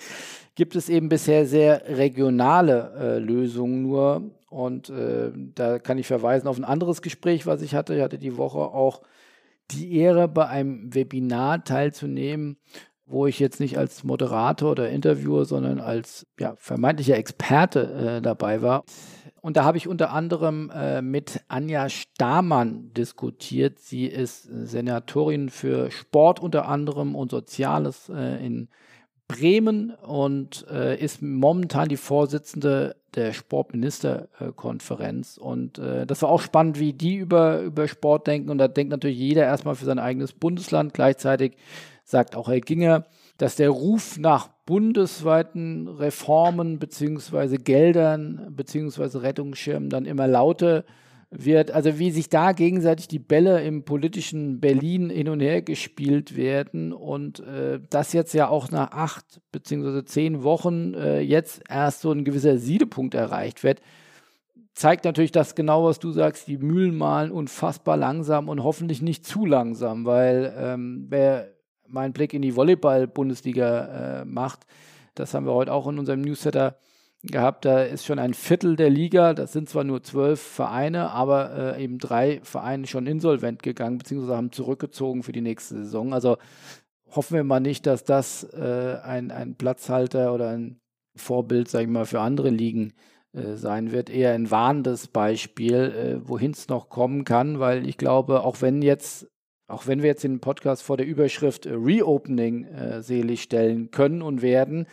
gibt 0.54 0.76
es 0.76 0.88
eben 0.88 1.08
bisher 1.08 1.46
sehr 1.46 1.96
regionale 1.96 2.92
äh, 2.98 3.18
Lösungen 3.18 3.82
nur. 3.82 4.30
Und 4.50 4.90
äh, 4.90 5.32
da 5.54 5.78
kann 5.78 5.98
ich 5.98 6.06
verweisen 6.06 6.48
auf 6.48 6.58
ein 6.58 6.64
anderes 6.64 7.02
Gespräch, 7.02 7.46
was 7.46 7.62
ich 7.62 7.74
hatte. 7.74 7.94
Ich 7.94 8.02
hatte 8.02 8.18
die 8.18 8.36
Woche 8.36 8.58
auch 8.58 9.02
die 9.70 9.96
Ehre, 9.96 10.28
bei 10.28 10.46
einem 10.46 10.94
Webinar 10.94 11.64
teilzunehmen 11.64 12.56
wo 13.06 13.26
ich 13.26 13.38
jetzt 13.38 13.60
nicht 13.60 13.78
als 13.78 14.04
Moderator 14.04 14.72
oder 14.72 14.90
Interviewer, 14.90 15.44
sondern 15.44 15.80
als 15.80 16.26
ja, 16.38 16.54
vermeintlicher 16.56 17.16
Experte 17.16 18.18
äh, 18.18 18.22
dabei 18.22 18.62
war. 18.62 18.84
Und 19.40 19.56
da 19.56 19.64
habe 19.64 19.78
ich 19.78 19.86
unter 19.86 20.10
anderem 20.10 20.72
äh, 20.74 21.02
mit 21.02 21.40
Anja 21.46 21.88
Stamann 21.88 22.92
diskutiert. 22.94 23.78
Sie 23.78 24.06
ist 24.06 24.42
Senatorin 24.42 25.50
für 25.50 25.92
Sport 25.92 26.40
unter 26.40 26.68
anderem 26.68 27.14
und 27.14 27.30
Soziales 27.30 28.08
äh, 28.08 28.44
in 28.44 28.68
Bremen 29.28 29.90
und 29.90 30.66
äh, 30.70 31.00
ist 31.00 31.22
momentan 31.22 31.88
die 31.88 31.96
Vorsitzende 31.96 32.96
der 33.14 33.32
Sportministerkonferenz. 33.32 35.38
Und 35.38 35.78
äh, 35.78 36.06
das 36.06 36.22
war 36.22 36.28
auch 36.28 36.40
spannend, 36.40 36.80
wie 36.80 36.92
die 36.92 37.16
über, 37.16 37.60
über 37.60 37.88
Sport 37.88 38.26
denken. 38.26 38.50
Und 38.50 38.58
da 38.58 38.68
denkt 38.68 38.90
natürlich 38.90 39.18
jeder 39.18 39.44
erstmal 39.44 39.76
für 39.76 39.84
sein 39.84 39.98
eigenes 39.98 40.32
Bundesland. 40.32 40.92
Gleichzeitig 40.92 41.56
sagt 42.06 42.36
auch 42.36 42.48
Herr 42.48 42.60
Ginger, 42.60 43.04
dass 43.36 43.56
der 43.56 43.68
Ruf 43.68 44.16
nach 44.16 44.48
bundesweiten 44.64 45.88
Reformen 45.88 46.78
beziehungsweise 46.78 47.58
Geldern 47.58 48.48
beziehungsweise 48.50 49.22
Rettungsschirmen 49.22 49.90
dann 49.90 50.06
immer 50.06 50.26
lauter 50.26 50.84
wird. 51.30 51.72
Also 51.72 51.98
wie 51.98 52.12
sich 52.12 52.28
da 52.30 52.52
gegenseitig 52.52 53.08
die 53.08 53.18
Bälle 53.18 53.62
im 53.62 53.84
politischen 53.84 54.60
Berlin 54.60 55.10
hin 55.10 55.28
und 55.28 55.40
her 55.40 55.62
gespielt 55.62 56.36
werden 56.36 56.92
und 56.92 57.40
äh, 57.40 57.80
das 57.90 58.12
jetzt 58.12 58.32
ja 58.32 58.48
auch 58.48 58.70
nach 58.70 58.92
acht 58.92 59.40
beziehungsweise 59.50 60.04
zehn 60.04 60.44
Wochen 60.44 60.94
äh, 60.94 61.20
jetzt 61.20 61.62
erst 61.68 62.00
so 62.00 62.12
ein 62.12 62.24
gewisser 62.24 62.56
Siedepunkt 62.56 63.14
erreicht 63.14 63.64
wird, 63.64 63.80
zeigt 64.74 65.04
natürlich 65.04 65.32
das 65.32 65.56
genau, 65.56 65.84
was 65.84 65.98
du 65.98 66.12
sagst, 66.12 66.46
die 66.46 66.58
Mühlen 66.58 66.96
malen 66.96 67.32
unfassbar 67.32 67.96
langsam 67.96 68.48
und 68.48 68.62
hoffentlich 68.62 69.02
nicht 69.02 69.26
zu 69.26 69.44
langsam, 69.44 70.04
weil 70.04 70.54
ähm, 70.56 71.06
wer 71.08 71.55
meinen 71.88 72.12
Blick 72.12 72.34
in 72.34 72.42
die 72.42 72.56
Volleyball-Bundesliga 72.56 74.20
äh, 74.20 74.24
macht. 74.24 74.66
Das 75.14 75.34
haben 75.34 75.46
wir 75.46 75.54
heute 75.54 75.72
auch 75.72 75.86
in 75.88 75.98
unserem 75.98 76.20
Newsletter 76.20 76.76
gehabt. 77.22 77.64
Da 77.64 77.82
ist 77.82 78.04
schon 78.04 78.18
ein 78.18 78.34
Viertel 78.34 78.76
der 78.76 78.90
Liga. 78.90 79.34
Das 79.34 79.52
sind 79.52 79.68
zwar 79.68 79.84
nur 79.84 80.02
zwölf 80.02 80.40
Vereine, 80.40 81.10
aber 81.10 81.76
äh, 81.76 81.84
eben 81.84 81.98
drei 81.98 82.40
Vereine 82.42 82.86
schon 82.86 83.06
insolvent 83.06 83.62
gegangen, 83.62 83.98
beziehungsweise 83.98 84.36
haben 84.36 84.52
zurückgezogen 84.52 85.22
für 85.22 85.32
die 85.32 85.40
nächste 85.40 85.76
Saison. 85.76 86.12
Also 86.12 86.36
hoffen 87.14 87.34
wir 87.34 87.44
mal 87.44 87.60
nicht, 87.60 87.86
dass 87.86 88.04
das 88.04 88.44
äh, 88.44 88.98
ein, 89.02 89.30
ein 89.30 89.56
Platzhalter 89.56 90.32
oder 90.32 90.50
ein 90.50 90.80
Vorbild, 91.16 91.68
sage 91.68 91.84
ich 91.84 91.90
mal, 91.90 92.06
für 92.06 92.20
andere 92.20 92.50
Ligen 92.50 92.92
äh, 93.32 93.56
sein 93.56 93.92
wird, 93.92 94.10
eher 94.10 94.32
ein 94.32 94.50
warnendes 94.50 95.08
Beispiel, 95.08 95.74
äh, 95.74 96.28
wohin 96.28 96.50
es 96.50 96.68
noch 96.68 96.88
kommen 96.88 97.24
kann, 97.24 97.58
weil 97.58 97.88
ich 97.88 97.96
glaube, 97.96 98.42
auch 98.44 98.60
wenn 98.60 98.82
jetzt, 98.82 99.28
auch 99.68 99.86
wenn 99.86 100.02
wir 100.02 100.08
jetzt 100.08 100.24
den 100.24 100.40
Podcast 100.40 100.82
vor 100.82 100.96
der 100.96 101.06
Überschrift 101.06 101.66
Reopening 101.66 102.64
äh, 102.64 103.02
selig 103.02 103.42
stellen 103.42 103.90
können 103.90 104.22
und 104.22 104.42
werden, 104.42 104.86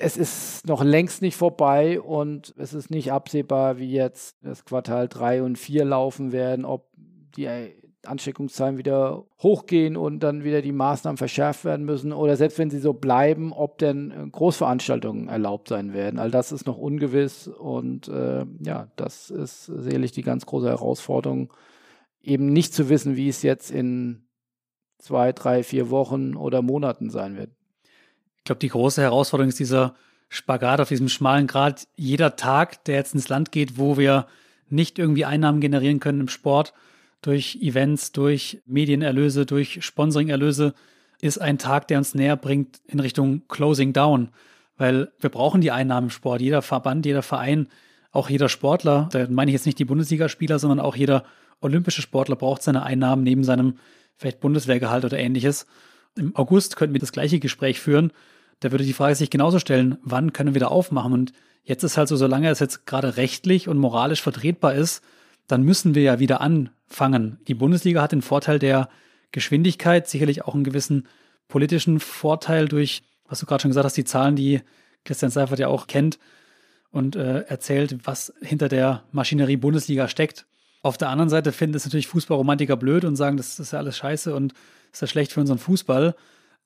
es 0.00 0.16
ist 0.16 0.66
noch 0.66 0.82
längst 0.82 1.20
nicht 1.22 1.36
vorbei 1.36 2.00
und 2.00 2.54
es 2.56 2.72
ist 2.72 2.90
nicht 2.90 3.12
absehbar, 3.12 3.78
wie 3.78 3.90
jetzt 3.90 4.36
das 4.42 4.64
Quartal 4.64 5.08
3 5.08 5.42
und 5.42 5.58
4 5.58 5.84
laufen 5.84 6.32
werden, 6.32 6.64
ob 6.64 6.86
die 7.36 7.48
Ansteckungszahlen 8.06 8.78
wieder 8.78 9.24
hochgehen 9.42 9.96
und 9.96 10.20
dann 10.20 10.42
wieder 10.42 10.62
die 10.62 10.72
Maßnahmen 10.72 11.18
verschärft 11.18 11.64
werden 11.64 11.84
müssen 11.84 12.12
oder 12.12 12.36
selbst 12.36 12.58
wenn 12.58 12.70
sie 12.70 12.78
so 12.78 12.94
bleiben, 12.94 13.52
ob 13.52 13.78
denn 13.78 14.10
äh, 14.10 14.28
Großveranstaltungen 14.30 15.28
erlaubt 15.28 15.68
sein 15.68 15.92
werden. 15.92 16.18
All 16.18 16.30
das 16.30 16.52
ist 16.52 16.66
noch 16.66 16.78
ungewiss 16.78 17.46
und 17.46 18.08
äh, 18.08 18.46
ja, 18.60 18.88
das 18.96 19.30
ist 19.30 19.66
sicherlich 19.66 20.12
die 20.12 20.22
ganz 20.22 20.46
große 20.46 20.68
Herausforderung, 20.68 21.52
eben 22.22 22.52
nicht 22.52 22.74
zu 22.74 22.88
wissen, 22.88 23.16
wie 23.16 23.28
es 23.28 23.42
jetzt 23.42 23.70
in 23.70 24.26
zwei, 24.98 25.32
drei, 25.32 25.62
vier 25.62 25.90
Wochen 25.90 26.36
oder 26.36 26.62
Monaten 26.62 27.10
sein 27.10 27.36
wird. 27.36 27.50
Ich 28.38 28.44
glaube, 28.44 28.58
die 28.58 28.68
große 28.68 29.02
Herausforderung 29.02 29.48
ist 29.48 29.58
dieser 29.58 29.94
Spagat 30.28 30.80
auf 30.80 30.88
diesem 30.88 31.08
schmalen 31.08 31.46
Grad. 31.46 31.88
Jeder 31.96 32.36
Tag, 32.36 32.84
der 32.84 32.96
jetzt 32.96 33.14
ins 33.14 33.28
Land 33.28 33.52
geht, 33.52 33.78
wo 33.78 33.96
wir 33.96 34.26
nicht 34.68 34.98
irgendwie 34.98 35.24
Einnahmen 35.24 35.60
generieren 35.60 36.00
können 36.00 36.20
im 36.20 36.28
Sport, 36.28 36.72
durch 37.22 37.58
Events, 37.60 38.12
durch 38.12 38.62
Medienerlöse, 38.66 39.44
durch 39.44 39.84
Sponsoringerlöse, 39.84 40.74
ist 41.20 41.38
ein 41.38 41.58
Tag, 41.58 41.88
der 41.88 41.98
uns 41.98 42.14
näher 42.14 42.36
bringt 42.36 42.80
in 42.86 43.00
Richtung 43.00 43.42
Closing 43.48 43.92
Down. 43.92 44.30
Weil 44.76 45.12
wir 45.18 45.28
brauchen 45.28 45.60
die 45.60 45.70
Einnahmen 45.70 46.06
im 46.06 46.10
Sport. 46.10 46.40
Jeder 46.40 46.62
Verband, 46.62 47.04
jeder 47.04 47.22
Verein, 47.22 47.68
auch 48.12 48.28
jeder 48.28 48.48
Sportler, 48.48 49.08
da 49.12 49.26
meine 49.28 49.50
ich 49.50 49.54
jetzt 49.54 49.66
nicht 49.66 49.78
die 49.78 49.84
Bundesligaspieler, 49.84 50.58
sondern 50.58 50.80
auch 50.80 50.96
jeder 50.96 51.24
olympische 51.60 52.02
Sportler 52.02 52.36
braucht 52.36 52.62
seine 52.62 52.82
Einnahmen 52.82 53.22
neben 53.22 53.44
seinem 53.44 53.74
vielleicht 54.16 54.40
Bundeswehrgehalt 54.40 55.04
oder 55.04 55.18
ähnliches. 55.18 55.66
Im 56.16 56.34
August 56.34 56.76
könnten 56.76 56.94
wir 56.94 57.00
das 57.00 57.12
gleiche 57.12 57.38
Gespräch 57.38 57.80
führen. 57.80 58.12
Da 58.60 58.72
würde 58.72 58.84
die 58.84 58.92
Frage 58.92 59.14
sich 59.14 59.30
genauso 59.30 59.58
stellen, 59.58 59.98
wann 60.02 60.32
können 60.32 60.54
wir 60.54 60.60
da 60.60 60.68
aufmachen? 60.68 61.12
Und 61.12 61.32
jetzt 61.62 61.84
ist 61.84 61.96
halt 61.96 62.08
so, 62.08 62.16
solange 62.16 62.50
es 62.50 62.58
jetzt 62.58 62.86
gerade 62.86 63.16
rechtlich 63.16 63.68
und 63.68 63.78
moralisch 63.78 64.22
vertretbar 64.22 64.74
ist, 64.74 65.02
dann 65.46 65.62
müssen 65.62 65.94
wir 65.94 66.02
ja 66.02 66.18
wieder 66.18 66.40
anfangen. 66.40 67.38
Die 67.48 67.54
Bundesliga 67.54 68.02
hat 68.02 68.12
den 68.12 68.22
Vorteil 68.22 68.58
der 68.58 68.88
Geschwindigkeit, 69.32 70.08
sicherlich 70.08 70.44
auch 70.44 70.54
einen 70.54 70.64
gewissen 70.64 71.06
politischen 71.48 72.00
Vorteil 72.00 72.68
durch, 72.68 73.02
was 73.28 73.40
du 73.40 73.46
gerade 73.46 73.62
schon 73.62 73.70
gesagt 73.70 73.84
hast, 73.84 73.96
die 73.96 74.04
Zahlen, 74.04 74.36
die 74.36 74.60
Christian 75.04 75.30
Seifert 75.30 75.58
ja 75.58 75.68
auch 75.68 75.86
kennt 75.86 76.18
und 76.90 77.16
äh, 77.16 77.40
erzählt, 77.42 77.98
was 78.04 78.32
hinter 78.40 78.68
der 78.68 79.04
Maschinerie 79.12 79.56
Bundesliga 79.56 80.08
steckt. 80.08 80.46
Auf 80.82 80.98
der 80.98 81.10
anderen 81.10 81.28
Seite 81.28 81.52
finden 81.52 81.76
es 81.76 81.84
natürlich 81.84 82.08
Fußballromantiker 82.08 82.76
blöd 82.76 83.04
und 83.04 83.16
sagen, 83.16 83.36
das 83.36 83.58
ist 83.58 83.72
ja 83.72 83.78
alles 83.78 83.96
scheiße 83.96 84.34
und 84.34 84.54
ist 84.92 85.02
ja 85.02 85.06
schlecht 85.06 85.32
für 85.32 85.40
unseren 85.40 85.58
Fußball. 85.58 86.14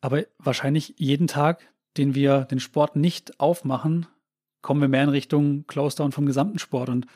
Aber 0.01 0.23
wahrscheinlich 0.39 0.95
jeden 0.99 1.27
Tag, 1.27 1.69
den 1.97 2.15
wir 2.15 2.43
den 2.45 2.61
Sport 2.61 2.97
nicht 2.97 3.41
aufmachen, 3.41 4.07
kommen 4.63 4.81
wir 4.81 4.89
mehr 4.89 5.05
in 5.05 5.11
Richtung 5.11 5.67
Close-Down 5.67 6.13
vom 6.13 6.27
gesamten 6.27 6.59
Sport. 6.59 6.89
Und 6.89 7.07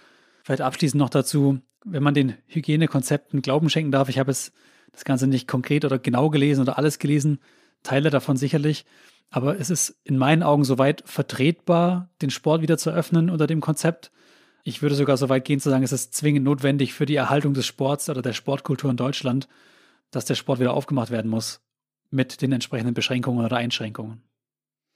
Vielleicht 0.49 0.63
abschließend 0.63 0.99
noch 0.99 1.11
dazu, 1.11 1.61
wenn 1.85 2.03
man 2.03 2.15
den 2.15 2.33
Hygienekonzepten 2.47 3.43
Glauben 3.43 3.69
schenken 3.69 3.93
darf, 3.93 4.09
ich 4.09 4.19
habe 4.19 4.31
es 4.31 4.51
das 4.93 5.05
Ganze 5.05 5.27
nicht 5.27 5.47
konkret 5.47 5.85
oder 5.85 5.99
genau 5.99 6.31
gelesen 6.31 6.63
oder 6.63 6.79
alles 6.79 6.99
gelesen, 6.99 7.39
Teile 7.83 8.09
davon 8.09 8.39
sicherlich, 8.39 8.87
aber 9.31 9.59
es 9.61 9.71
ist 9.71 10.01
in 10.05 10.17
meinen 10.17 10.43
Augen 10.43 10.65
soweit 10.65 11.03
vertretbar, 11.07 12.11
den 12.23 12.31
Sport 12.31 12.63
wieder 12.63 12.79
zu 12.79 12.91
öffnen 12.91 13.31
unter 13.31 13.47
dem 13.47 13.61
Konzept. 13.61 14.11
Ich 14.65 14.83
würde 14.83 14.95
sogar 14.95 15.17
so 15.17 15.29
weit 15.29 15.45
gehen 15.45 15.61
zu 15.61 15.71
sagen, 15.71 15.85
es 15.85 15.93
ist 15.93 16.15
zwingend 16.15 16.45
notwendig 16.45 16.95
für 16.95 17.07
die 17.07 17.17
Erhaltung 17.17 17.55
des 17.55 17.67
Sports 17.67 18.09
oder 18.09 18.23
der 18.23 18.33
Sportkultur 18.33 18.91
in 18.91 18.97
Deutschland, 18.97 19.49
dass 20.11 20.25
der 20.25 20.35
Sport 20.35 20.61
wieder 20.61 20.75
aufgemacht 20.75 21.11
werden 21.11 21.31
muss 21.31 21.61
mit 22.11 22.41
den 22.41 22.53
entsprechenden 22.53 22.95
Beschränkungen 22.95 23.45
oder 23.45 23.57
Einschränkungen. 23.57 24.23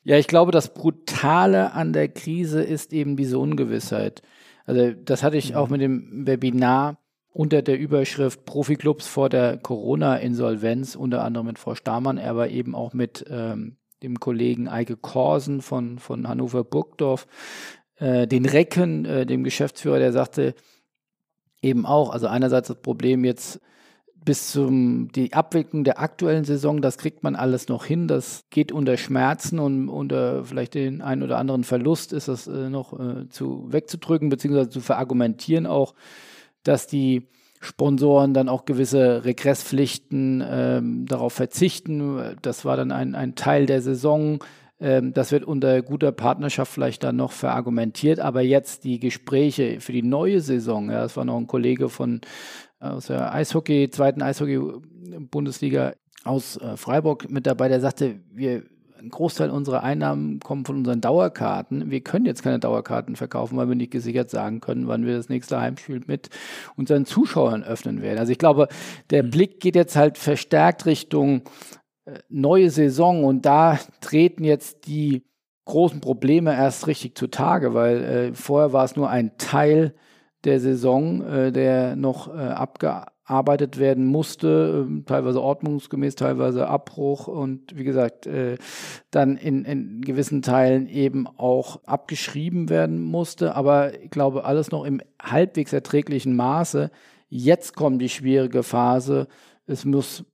Ja, 0.04 0.16
ich 0.16 0.26
glaube, 0.26 0.50
das 0.50 0.74
Brutale 0.74 1.72
an 1.72 1.92
der 1.92 2.08
Krise 2.08 2.62
ist 2.62 2.92
eben 2.92 3.16
diese 3.16 3.38
Ungewissheit. 3.38 4.22
Also 4.64 4.92
das 4.92 5.22
hatte 5.22 5.36
ich 5.36 5.54
auch 5.54 5.66
mhm. 5.66 5.72
mit 5.72 5.80
dem 5.80 6.26
Webinar 6.26 6.98
unter 7.28 7.62
der 7.62 7.78
Überschrift 7.78 8.44
Profiklubs 8.44 9.06
vor 9.06 9.28
der 9.28 9.56
Corona-Insolvenz, 9.56 10.96
unter 10.96 11.22
anderem 11.24 11.46
mit 11.46 11.58
Frau 11.58 11.74
Stamann, 11.74 12.18
aber 12.18 12.50
eben 12.50 12.74
auch 12.74 12.92
mit 12.92 13.24
ähm, 13.28 13.76
dem 14.02 14.20
Kollegen 14.20 14.68
Eike 14.68 14.96
Korsen 14.96 15.62
von, 15.62 15.98
von 15.98 16.28
Hannover 16.28 16.64
Burgdorf, 16.64 17.26
äh, 17.96 18.26
den 18.26 18.46
Recken, 18.46 19.04
äh, 19.04 19.26
dem 19.26 19.44
Geschäftsführer, 19.44 19.98
der 19.98 20.12
sagte 20.12 20.54
eben 21.60 21.86
auch, 21.86 22.10
also 22.10 22.26
einerseits 22.26 22.68
das 22.68 22.80
Problem 22.80 23.24
jetzt 23.24 23.60
bis 24.24 24.52
zum 24.52 25.10
die 25.12 25.32
Abwicklung 25.32 25.84
der 25.84 26.00
aktuellen 26.00 26.44
Saison, 26.44 26.80
das 26.80 26.96
kriegt 26.96 27.22
man 27.22 27.34
alles 27.34 27.68
noch 27.68 27.84
hin. 27.84 28.06
Das 28.06 28.44
geht 28.50 28.70
unter 28.70 28.96
Schmerzen 28.96 29.58
und 29.58 29.88
unter 29.88 30.44
vielleicht 30.44 30.74
den 30.74 31.02
einen 31.02 31.22
oder 31.22 31.38
anderen 31.38 31.64
Verlust 31.64 32.12
ist 32.12 32.28
das 32.28 32.46
äh, 32.46 32.68
noch 32.68 32.98
äh, 32.98 33.28
zu 33.28 33.72
wegzudrücken 33.72 34.28
beziehungsweise 34.28 34.70
zu 34.70 34.80
verargumentieren 34.80 35.66
auch, 35.66 35.94
dass 36.62 36.86
die 36.86 37.28
Sponsoren 37.62 38.34
dann 38.34 38.48
auch 38.48 38.64
gewisse 38.64 39.24
Regresspflichten 39.24 40.44
ähm, 40.44 41.06
darauf 41.06 41.32
verzichten. 41.32 42.36
Das 42.42 42.64
war 42.64 42.76
dann 42.76 42.90
ein, 42.90 43.14
ein 43.14 43.36
Teil 43.36 43.66
der 43.66 43.80
Saison. 43.80 44.40
Ähm, 44.80 45.14
das 45.14 45.30
wird 45.30 45.44
unter 45.44 45.80
guter 45.80 46.10
Partnerschaft 46.10 46.72
vielleicht 46.72 47.04
dann 47.04 47.16
noch 47.16 47.30
verargumentiert. 47.30 48.18
Aber 48.18 48.42
jetzt 48.42 48.82
die 48.82 48.98
Gespräche 48.98 49.80
für 49.80 49.92
die 49.92 50.02
neue 50.02 50.40
Saison, 50.40 50.90
ja, 50.90 51.02
das 51.02 51.16
war 51.16 51.24
noch 51.24 51.38
ein 51.38 51.46
Kollege 51.46 51.88
von 51.88 52.20
aus 52.80 53.06
der 53.06 53.32
Eishockey, 53.32 53.90
zweiten 53.90 54.22
Eishockey-Bundesliga 54.22 55.92
aus 56.24 56.56
äh, 56.56 56.76
Freiburg 56.76 57.30
mit 57.30 57.46
dabei, 57.46 57.68
der 57.68 57.80
sagte, 57.80 58.20
wir 58.32 58.64
ein 59.02 59.08
Großteil 59.10 59.50
unserer 59.50 59.82
Einnahmen 59.82 60.40
kommen 60.40 60.64
von 60.64 60.76
unseren 60.76 61.00
Dauerkarten. 61.00 61.90
Wir 61.90 62.00
können 62.00 62.24
jetzt 62.24 62.42
keine 62.42 62.58
Dauerkarten 62.58 63.16
verkaufen, 63.16 63.56
weil 63.56 63.68
wir 63.68 63.74
nicht 63.74 63.90
gesichert 63.90 64.30
sagen 64.30 64.60
können, 64.60 64.86
wann 64.86 65.06
wir 65.06 65.16
das 65.16 65.28
nächste 65.28 65.60
Heimspiel 65.60 66.02
mit 66.06 66.30
unseren 66.76 67.04
Zuschauern 67.04 67.64
öffnen 67.64 68.00
werden. 68.02 68.18
Also 68.18 68.32
ich 68.32 68.38
glaube, 68.38 68.68
der 69.10 69.24
mhm. 69.24 69.30
Blick 69.30 69.60
geht 69.60 69.74
jetzt 69.74 69.96
halt 69.96 70.18
verstärkt 70.18 70.86
Richtung 70.86 71.42
äh, 72.04 72.18
neue 72.28 72.70
Saison 72.70 73.24
und 73.24 73.44
da 73.44 73.78
treten 74.00 74.44
jetzt 74.44 74.86
die 74.86 75.24
großen 75.64 76.00
Probleme 76.00 76.54
erst 76.54 76.86
richtig 76.86 77.16
zutage, 77.16 77.74
weil 77.74 78.04
äh, 78.04 78.34
vorher 78.34 78.72
war 78.72 78.84
es 78.84 78.96
nur 78.96 79.10
ein 79.10 79.36
Teil 79.38 79.94
der 80.44 80.60
Saison, 80.60 81.22
äh, 81.22 81.52
der 81.52 81.96
noch 81.96 82.28
äh, 82.28 82.38
abgearbeitet 83.22 83.78
werden 83.78 84.06
musste, 84.06 84.86
äh, 84.88 85.02
teilweise 85.04 85.40
ordnungsgemäß, 85.40 86.14
teilweise 86.14 86.68
Abbruch 86.68 87.28
und 87.28 87.76
wie 87.76 87.84
gesagt, 87.84 88.26
äh, 88.26 88.56
dann 89.10 89.36
in, 89.36 89.64
in 89.64 90.02
gewissen 90.02 90.42
Teilen 90.42 90.88
eben 90.88 91.26
auch 91.26 91.82
abgeschrieben 91.84 92.68
werden 92.68 93.00
musste. 93.00 93.54
Aber 93.54 93.98
ich 94.02 94.10
glaube, 94.10 94.44
alles 94.44 94.70
noch 94.70 94.84
im 94.84 95.00
halbwegs 95.20 95.72
erträglichen 95.72 96.36
Maße. 96.36 96.90
Jetzt 97.28 97.74
kommt 97.74 98.02
die 98.02 98.08
schwierige 98.08 98.62
Phase. 98.62 99.28
Es 99.66 99.84
muss 99.84 100.24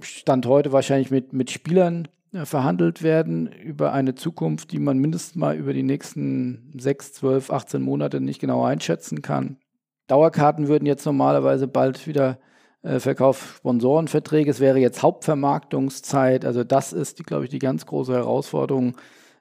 Stand 0.00 0.46
heute 0.46 0.72
wahrscheinlich 0.72 1.10
mit, 1.10 1.32
mit 1.32 1.50
Spielern 1.50 2.08
äh, 2.32 2.44
verhandelt 2.44 3.02
werden 3.02 3.46
über 3.46 3.92
eine 3.92 4.14
Zukunft, 4.16 4.72
die 4.72 4.80
man 4.80 4.98
mindestens 4.98 5.36
mal 5.36 5.56
über 5.56 5.72
die 5.72 5.84
nächsten 5.84 6.72
6, 6.76 7.12
12, 7.14 7.50
18 7.50 7.82
Monate 7.82 8.20
nicht 8.20 8.40
genau 8.40 8.64
einschätzen 8.64 9.22
kann. 9.22 9.56
Dauerkarten 10.06 10.68
würden 10.68 10.86
jetzt 10.86 11.06
normalerweise 11.06 11.66
bald 11.68 12.06
wieder 12.06 12.38
äh, 12.82 13.00
Verkauf 13.00 13.56
Sponsorenverträge. 13.58 14.50
Es 14.50 14.60
wäre 14.60 14.78
jetzt 14.78 15.02
Hauptvermarktungszeit. 15.02 16.44
Also 16.44 16.64
das 16.64 16.92
ist, 16.92 17.24
glaube 17.26 17.44
ich, 17.44 17.50
die 17.50 17.58
ganz 17.58 17.86
große 17.86 18.12
Herausforderung, 18.12 18.96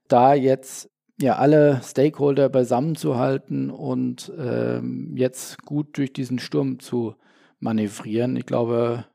da 0.08 0.34
jetzt 0.34 0.90
ja 1.20 1.36
alle 1.36 1.82
Stakeholder 1.84 2.50
beisammenzuhalten 2.50 3.70
und 3.70 4.32
ähm, 4.38 5.14
jetzt 5.16 5.64
gut 5.64 5.98
durch 5.98 6.14
diesen 6.14 6.40
Sturm 6.40 6.80
zu 6.80 7.16
manövrieren. 7.60 8.36
Ich 8.36 8.46
glaube, 8.46 9.06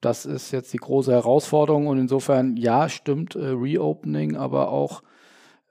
das 0.00 0.26
ist 0.26 0.52
jetzt 0.52 0.72
die 0.72 0.78
große 0.78 1.12
Herausforderung 1.12 1.88
und 1.88 1.98
insofern, 1.98 2.56
ja, 2.56 2.88
stimmt, 2.88 3.34
äh, 3.34 3.48
Reopening, 3.48 4.36
aber 4.36 4.70
auch 4.70 5.02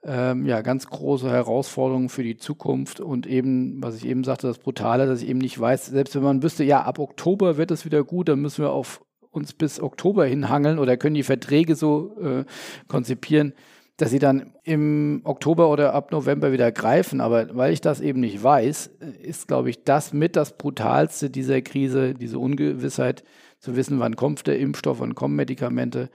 ähm, 0.04 0.46
ja, 0.46 0.62
ganz 0.62 0.86
große 0.86 1.30
Herausforderung 1.30 2.08
für 2.08 2.22
die 2.22 2.36
Zukunft 2.36 3.00
und 3.00 3.26
eben, 3.26 3.82
was 3.82 3.96
ich 3.96 4.06
eben 4.06 4.24
sagte, 4.24 4.46
das 4.46 4.58
Brutale, 4.58 5.06
dass 5.06 5.22
ich 5.22 5.28
eben 5.28 5.40
nicht 5.40 5.58
weiß, 5.58 5.86
selbst 5.86 6.14
wenn 6.14 6.22
man 6.22 6.42
wüsste, 6.42 6.64
ja, 6.64 6.82
ab 6.82 6.98
Oktober 6.98 7.56
wird 7.56 7.70
es 7.70 7.84
wieder 7.84 8.04
gut, 8.04 8.28
dann 8.28 8.40
müssen 8.40 8.62
wir 8.62 8.70
auf 8.70 9.02
uns 9.30 9.52
bis 9.52 9.80
Oktober 9.80 10.24
hinhangeln 10.24 10.78
oder 10.78 10.96
können 10.96 11.14
die 11.14 11.22
Verträge 11.22 11.74
so 11.74 12.16
äh, 12.20 12.44
konzipieren, 12.86 13.52
dass 13.96 14.10
sie 14.10 14.20
dann 14.20 14.52
im 14.62 15.22
Oktober 15.24 15.68
oder 15.70 15.92
ab 15.92 16.12
November 16.12 16.52
wieder 16.52 16.70
greifen. 16.70 17.20
Aber 17.20 17.54
weil 17.56 17.72
ich 17.72 17.80
das 17.80 18.00
eben 18.00 18.20
nicht 18.20 18.42
weiß, 18.42 18.90
ist, 19.22 19.48
glaube 19.48 19.70
ich, 19.70 19.82
das 19.82 20.12
mit 20.12 20.36
das 20.36 20.56
Brutalste 20.56 21.30
dieser 21.30 21.60
Krise, 21.62 22.14
diese 22.14 22.38
Ungewissheit, 22.38 23.24
zu 23.58 23.74
wissen, 23.74 23.98
wann 23.98 24.14
kommt 24.14 24.46
der 24.46 24.58
Impfstoff, 24.60 25.00
wann 25.00 25.16
kommen 25.16 25.34
Medikamente. 25.34 26.10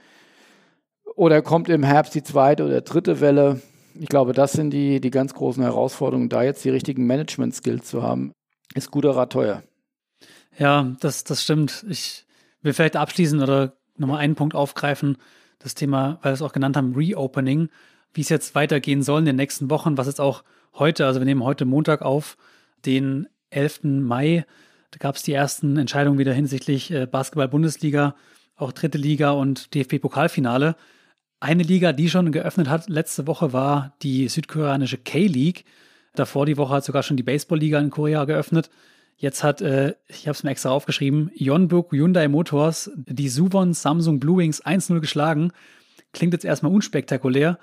Oder 1.15 1.41
kommt 1.41 1.67
im 1.69 1.83
Herbst 1.83 2.15
die 2.15 2.23
zweite 2.23 2.63
oder 2.65 2.81
dritte 2.81 3.19
Welle. 3.19 3.61
Ich 3.99 4.09
glaube, 4.09 4.33
das 4.33 4.53
sind 4.53 4.71
die, 4.71 4.99
die 4.99 5.11
ganz 5.11 5.33
großen 5.33 5.63
Herausforderungen. 5.63 6.29
Da 6.29 6.43
jetzt 6.43 6.63
die 6.65 6.69
richtigen 6.69 7.05
Management-Skills 7.05 7.85
zu 7.85 8.03
haben, 8.03 8.31
ist 8.73 8.91
guter 8.91 9.15
Rat 9.15 9.31
teuer. 9.31 9.63
Ja, 10.57 10.95
das, 10.99 11.23
das 11.23 11.43
stimmt. 11.43 11.85
Ich 11.89 12.25
will 12.61 12.73
vielleicht 12.73 12.95
abschließen 12.95 13.41
oder 13.41 13.73
nochmal 13.97 14.19
einen 14.19 14.35
Punkt 14.35 14.55
aufgreifen. 14.55 15.17
Das 15.59 15.75
Thema, 15.75 16.19
weil 16.21 16.31
wir 16.31 16.35
es 16.35 16.41
auch 16.41 16.53
genannt 16.53 16.77
haben, 16.77 16.93
Reopening. 16.95 17.69
Wie 18.13 18.21
es 18.21 18.29
jetzt 18.29 18.53
weitergehen 18.55 19.01
soll 19.01 19.19
in 19.19 19.25
den 19.25 19.35
nächsten 19.35 19.69
Wochen, 19.69 19.97
was 19.97 20.07
jetzt 20.07 20.21
auch 20.21 20.43
heute, 20.75 21.05
also 21.05 21.19
wir 21.19 21.25
nehmen 21.25 21.43
heute 21.43 21.65
Montag 21.65 22.01
auf, 22.01 22.37
den 22.85 23.27
11. 23.49 23.81
Mai. 23.83 24.45
Da 24.91 24.97
gab 24.99 25.15
es 25.15 25.23
die 25.23 25.33
ersten 25.33 25.77
Entscheidungen 25.77 26.19
wieder 26.19 26.33
hinsichtlich 26.33 26.91
äh, 26.91 27.07
Basketball-Bundesliga, 27.07 28.15
auch 28.55 28.71
dritte 28.71 28.97
Liga 28.97 29.31
und 29.31 29.73
DFB-Pokalfinale. 29.73 30.75
Eine 31.43 31.63
Liga, 31.63 31.91
die 31.91 32.09
schon 32.09 32.31
geöffnet 32.31 32.69
hat, 32.69 32.87
letzte 32.87 33.27
Woche 33.27 33.51
war 33.51 33.97
die 34.01 34.29
südkoreanische 34.29 34.97
K-League. 34.97 35.65
Davor 36.15 36.45
die 36.45 36.55
Woche 36.55 36.75
hat 36.75 36.85
sogar 36.85 37.03
schon 37.03 37.17
die 37.17 37.23
Baseball-Liga 37.23 37.79
in 37.79 37.89
Korea 37.89 38.23
geöffnet. 38.23 38.69
Jetzt 39.17 39.43
hat, 39.43 39.59
äh, 39.59 39.95
ich 40.07 40.25
habe 40.29 40.37
es 40.37 40.43
mir 40.45 40.51
extra 40.51 40.69
aufgeschrieben, 40.69 41.31
Yonbuk 41.35 41.91
Hyundai 41.91 42.29
Motors 42.29 42.91
die 42.95 43.27
Suwon 43.27 43.73
Samsung 43.73 44.21
Blue 44.21 44.37
Wings 44.37 44.63
1-0 44.63 45.01
geschlagen. 45.01 45.51
Klingt 46.13 46.31
jetzt 46.31 46.45
erstmal 46.45 46.71
unspektakulär. 46.71 47.59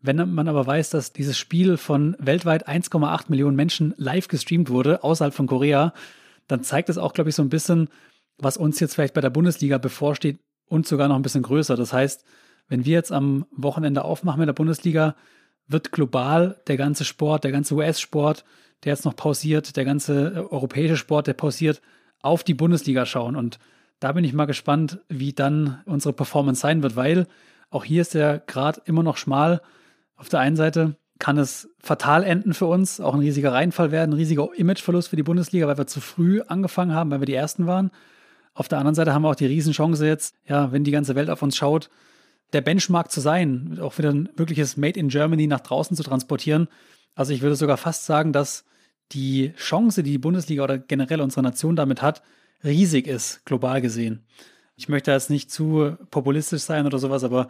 Wenn 0.00 0.32
man 0.32 0.46
aber 0.46 0.64
weiß, 0.64 0.90
dass 0.90 1.12
dieses 1.12 1.36
Spiel 1.36 1.76
von 1.76 2.14
weltweit 2.20 2.68
1,8 2.68 3.24
Millionen 3.30 3.56
Menschen 3.56 3.94
live 3.96 4.28
gestreamt 4.28 4.70
wurde, 4.70 5.02
außerhalb 5.02 5.34
von 5.34 5.48
Korea, 5.48 5.92
dann 6.46 6.62
zeigt 6.62 6.88
es 6.88 6.98
auch, 6.98 7.12
glaube 7.12 7.30
ich, 7.30 7.34
so 7.34 7.42
ein 7.42 7.48
bisschen, 7.48 7.88
was 8.38 8.56
uns 8.56 8.78
jetzt 8.78 8.94
vielleicht 8.94 9.14
bei 9.14 9.20
der 9.20 9.30
Bundesliga 9.30 9.78
bevorsteht 9.78 10.38
und 10.68 10.86
sogar 10.86 11.08
noch 11.08 11.16
ein 11.16 11.22
bisschen 11.22 11.42
größer. 11.42 11.74
Das 11.74 11.92
heißt, 11.92 12.24
wenn 12.68 12.84
wir 12.84 12.92
jetzt 12.92 13.12
am 13.12 13.46
Wochenende 13.50 14.04
aufmachen 14.04 14.40
mit 14.40 14.48
der 14.48 14.54
Bundesliga, 14.54 15.14
wird 15.66 15.92
global 15.92 16.60
der 16.66 16.76
ganze 16.76 17.04
Sport, 17.04 17.44
der 17.44 17.52
ganze 17.52 17.74
US-Sport, 17.74 18.44
der 18.84 18.92
jetzt 18.92 19.04
noch 19.04 19.16
pausiert, 19.16 19.76
der 19.76 19.84
ganze 19.84 20.34
äh, 20.34 20.38
europäische 20.38 20.96
Sport, 20.96 21.26
der 21.26 21.34
pausiert, 21.34 21.80
auf 22.20 22.44
die 22.44 22.54
Bundesliga 22.54 23.06
schauen. 23.06 23.36
Und 23.36 23.58
da 24.00 24.12
bin 24.12 24.24
ich 24.24 24.32
mal 24.32 24.46
gespannt, 24.46 25.00
wie 25.08 25.32
dann 25.32 25.82
unsere 25.86 26.12
Performance 26.12 26.60
sein 26.60 26.82
wird, 26.82 26.96
weil 26.96 27.26
auch 27.70 27.84
hier 27.84 28.02
ist 28.02 28.14
der 28.14 28.38
Grad 28.38 28.82
immer 28.86 29.02
noch 29.02 29.16
schmal. 29.16 29.60
Auf 30.16 30.28
der 30.28 30.40
einen 30.40 30.56
Seite 30.56 30.96
kann 31.18 31.38
es 31.38 31.68
fatal 31.78 32.24
enden 32.24 32.54
für 32.54 32.66
uns, 32.66 33.00
auch 33.00 33.14
ein 33.14 33.20
riesiger 33.20 33.52
Reinfall 33.52 33.92
werden, 33.92 34.12
ein 34.12 34.16
riesiger 34.16 34.48
Imageverlust 34.54 35.08
für 35.08 35.16
die 35.16 35.22
Bundesliga, 35.22 35.66
weil 35.66 35.78
wir 35.78 35.86
zu 35.86 36.00
früh 36.00 36.40
angefangen 36.42 36.92
haben, 36.92 37.10
weil 37.10 37.20
wir 37.20 37.26
die 37.26 37.34
Ersten 37.34 37.66
waren. 37.66 37.90
Auf 38.52 38.68
der 38.68 38.78
anderen 38.78 38.94
Seite 38.94 39.12
haben 39.12 39.22
wir 39.22 39.30
auch 39.30 39.34
die 39.34 39.46
Riesenchance 39.46 40.06
jetzt, 40.06 40.36
ja, 40.46 40.72
wenn 40.72 40.84
die 40.84 40.90
ganze 40.90 41.14
Welt 41.14 41.30
auf 41.30 41.42
uns 41.42 41.56
schaut, 41.56 41.88
der 42.52 42.60
Benchmark 42.60 43.10
zu 43.10 43.20
sein, 43.20 43.78
auch 43.80 43.98
wieder 43.98 44.10
ein 44.10 44.28
wirkliches 44.36 44.76
Made 44.76 44.98
in 44.98 45.08
Germany 45.08 45.46
nach 45.46 45.60
draußen 45.60 45.96
zu 45.96 46.02
transportieren. 46.02 46.68
Also 47.14 47.32
ich 47.32 47.42
würde 47.42 47.56
sogar 47.56 47.76
fast 47.76 48.06
sagen, 48.06 48.32
dass 48.32 48.64
die 49.12 49.52
Chance, 49.56 50.02
die 50.02 50.12
die 50.12 50.18
Bundesliga 50.18 50.64
oder 50.64 50.78
generell 50.78 51.20
unsere 51.20 51.42
Nation 51.42 51.76
damit 51.76 52.02
hat, 52.02 52.22
riesig 52.62 53.06
ist, 53.06 53.44
global 53.44 53.80
gesehen. 53.80 54.24
Ich 54.76 54.88
möchte 54.88 55.12
jetzt 55.12 55.30
nicht 55.30 55.50
zu 55.50 55.96
populistisch 56.10 56.62
sein 56.62 56.86
oder 56.86 56.98
sowas, 56.98 57.22
aber 57.24 57.48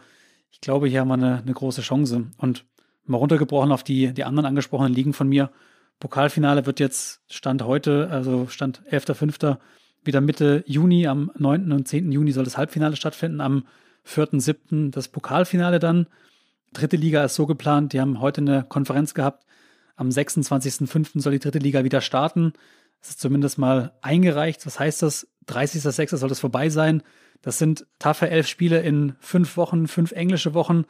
ich 0.51 0.61
glaube, 0.61 0.87
hier 0.87 1.01
haben 1.01 1.07
wir 1.07 1.15
eine, 1.15 1.37
eine 1.39 1.53
große 1.53 1.81
Chance. 1.81 2.27
Und 2.37 2.65
mal 3.05 3.17
runtergebrochen 3.17 3.71
auf 3.71 3.83
die, 3.83 4.13
die 4.13 4.23
anderen 4.23 4.45
angesprochenen 4.45 4.93
Ligen 4.93 5.13
von 5.13 5.27
mir. 5.27 5.51
Pokalfinale 5.99 6.65
wird 6.65 6.79
jetzt 6.79 7.21
Stand 7.27 7.63
heute, 7.63 8.09
also 8.11 8.47
Stand 8.47 8.81
11.05. 8.91 9.57
wieder 10.03 10.21
Mitte 10.21 10.63
Juni, 10.67 11.07
am 11.07 11.31
9. 11.37 11.71
und 11.71 11.87
10. 11.87 12.11
Juni 12.11 12.31
soll 12.31 12.43
das 12.43 12.57
Halbfinale 12.57 12.95
stattfinden, 12.95 13.41
am 13.41 13.65
4.7. 14.07 14.91
das 14.91 15.07
Pokalfinale 15.07 15.79
dann. 15.79 16.07
Dritte 16.73 16.97
Liga 16.97 17.23
ist 17.23 17.35
so 17.35 17.45
geplant, 17.45 17.93
die 17.93 18.01
haben 18.01 18.19
heute 18.19 18.41
eine 18.41 18.63
Konferenz 18.67 19.13
gehabt. 19.13 19.45
Am 19.95 20.09
26.05. 20.09 21.21
soll 21.21 21.33
die 21.33 21.39
dritte 21.39 21.59
Liga 21.59 21.83
wieder 21.83 22.01
starten. 22.01 22.53
Das 23.01 23.11
ist 23.11 23.21
zumindest 23.21 23.57
mal 23.57 23.93
eingereicht. 24.01 24.65
Was 24.65 24.79
heißt 24.79 25.01
das? 25.01 25.27
30.06. 25.47 26.17
soll 26.17 26.29
das 26.29 26.39
vorbei 26.39 26.69
sein. 26.69 27.03
Das 27.41 27.59
sind 27.59 27.85
taffe 27.99 28.29
elf 28.29 28.47
Spiele 28.47 28.81
in 28.81 29.15
fünf 29.19 29.57
Wochen, 29.57 29.87
fünf 29.87 30.11
englische 30.11 30.53
Wochen, 30.53 30.85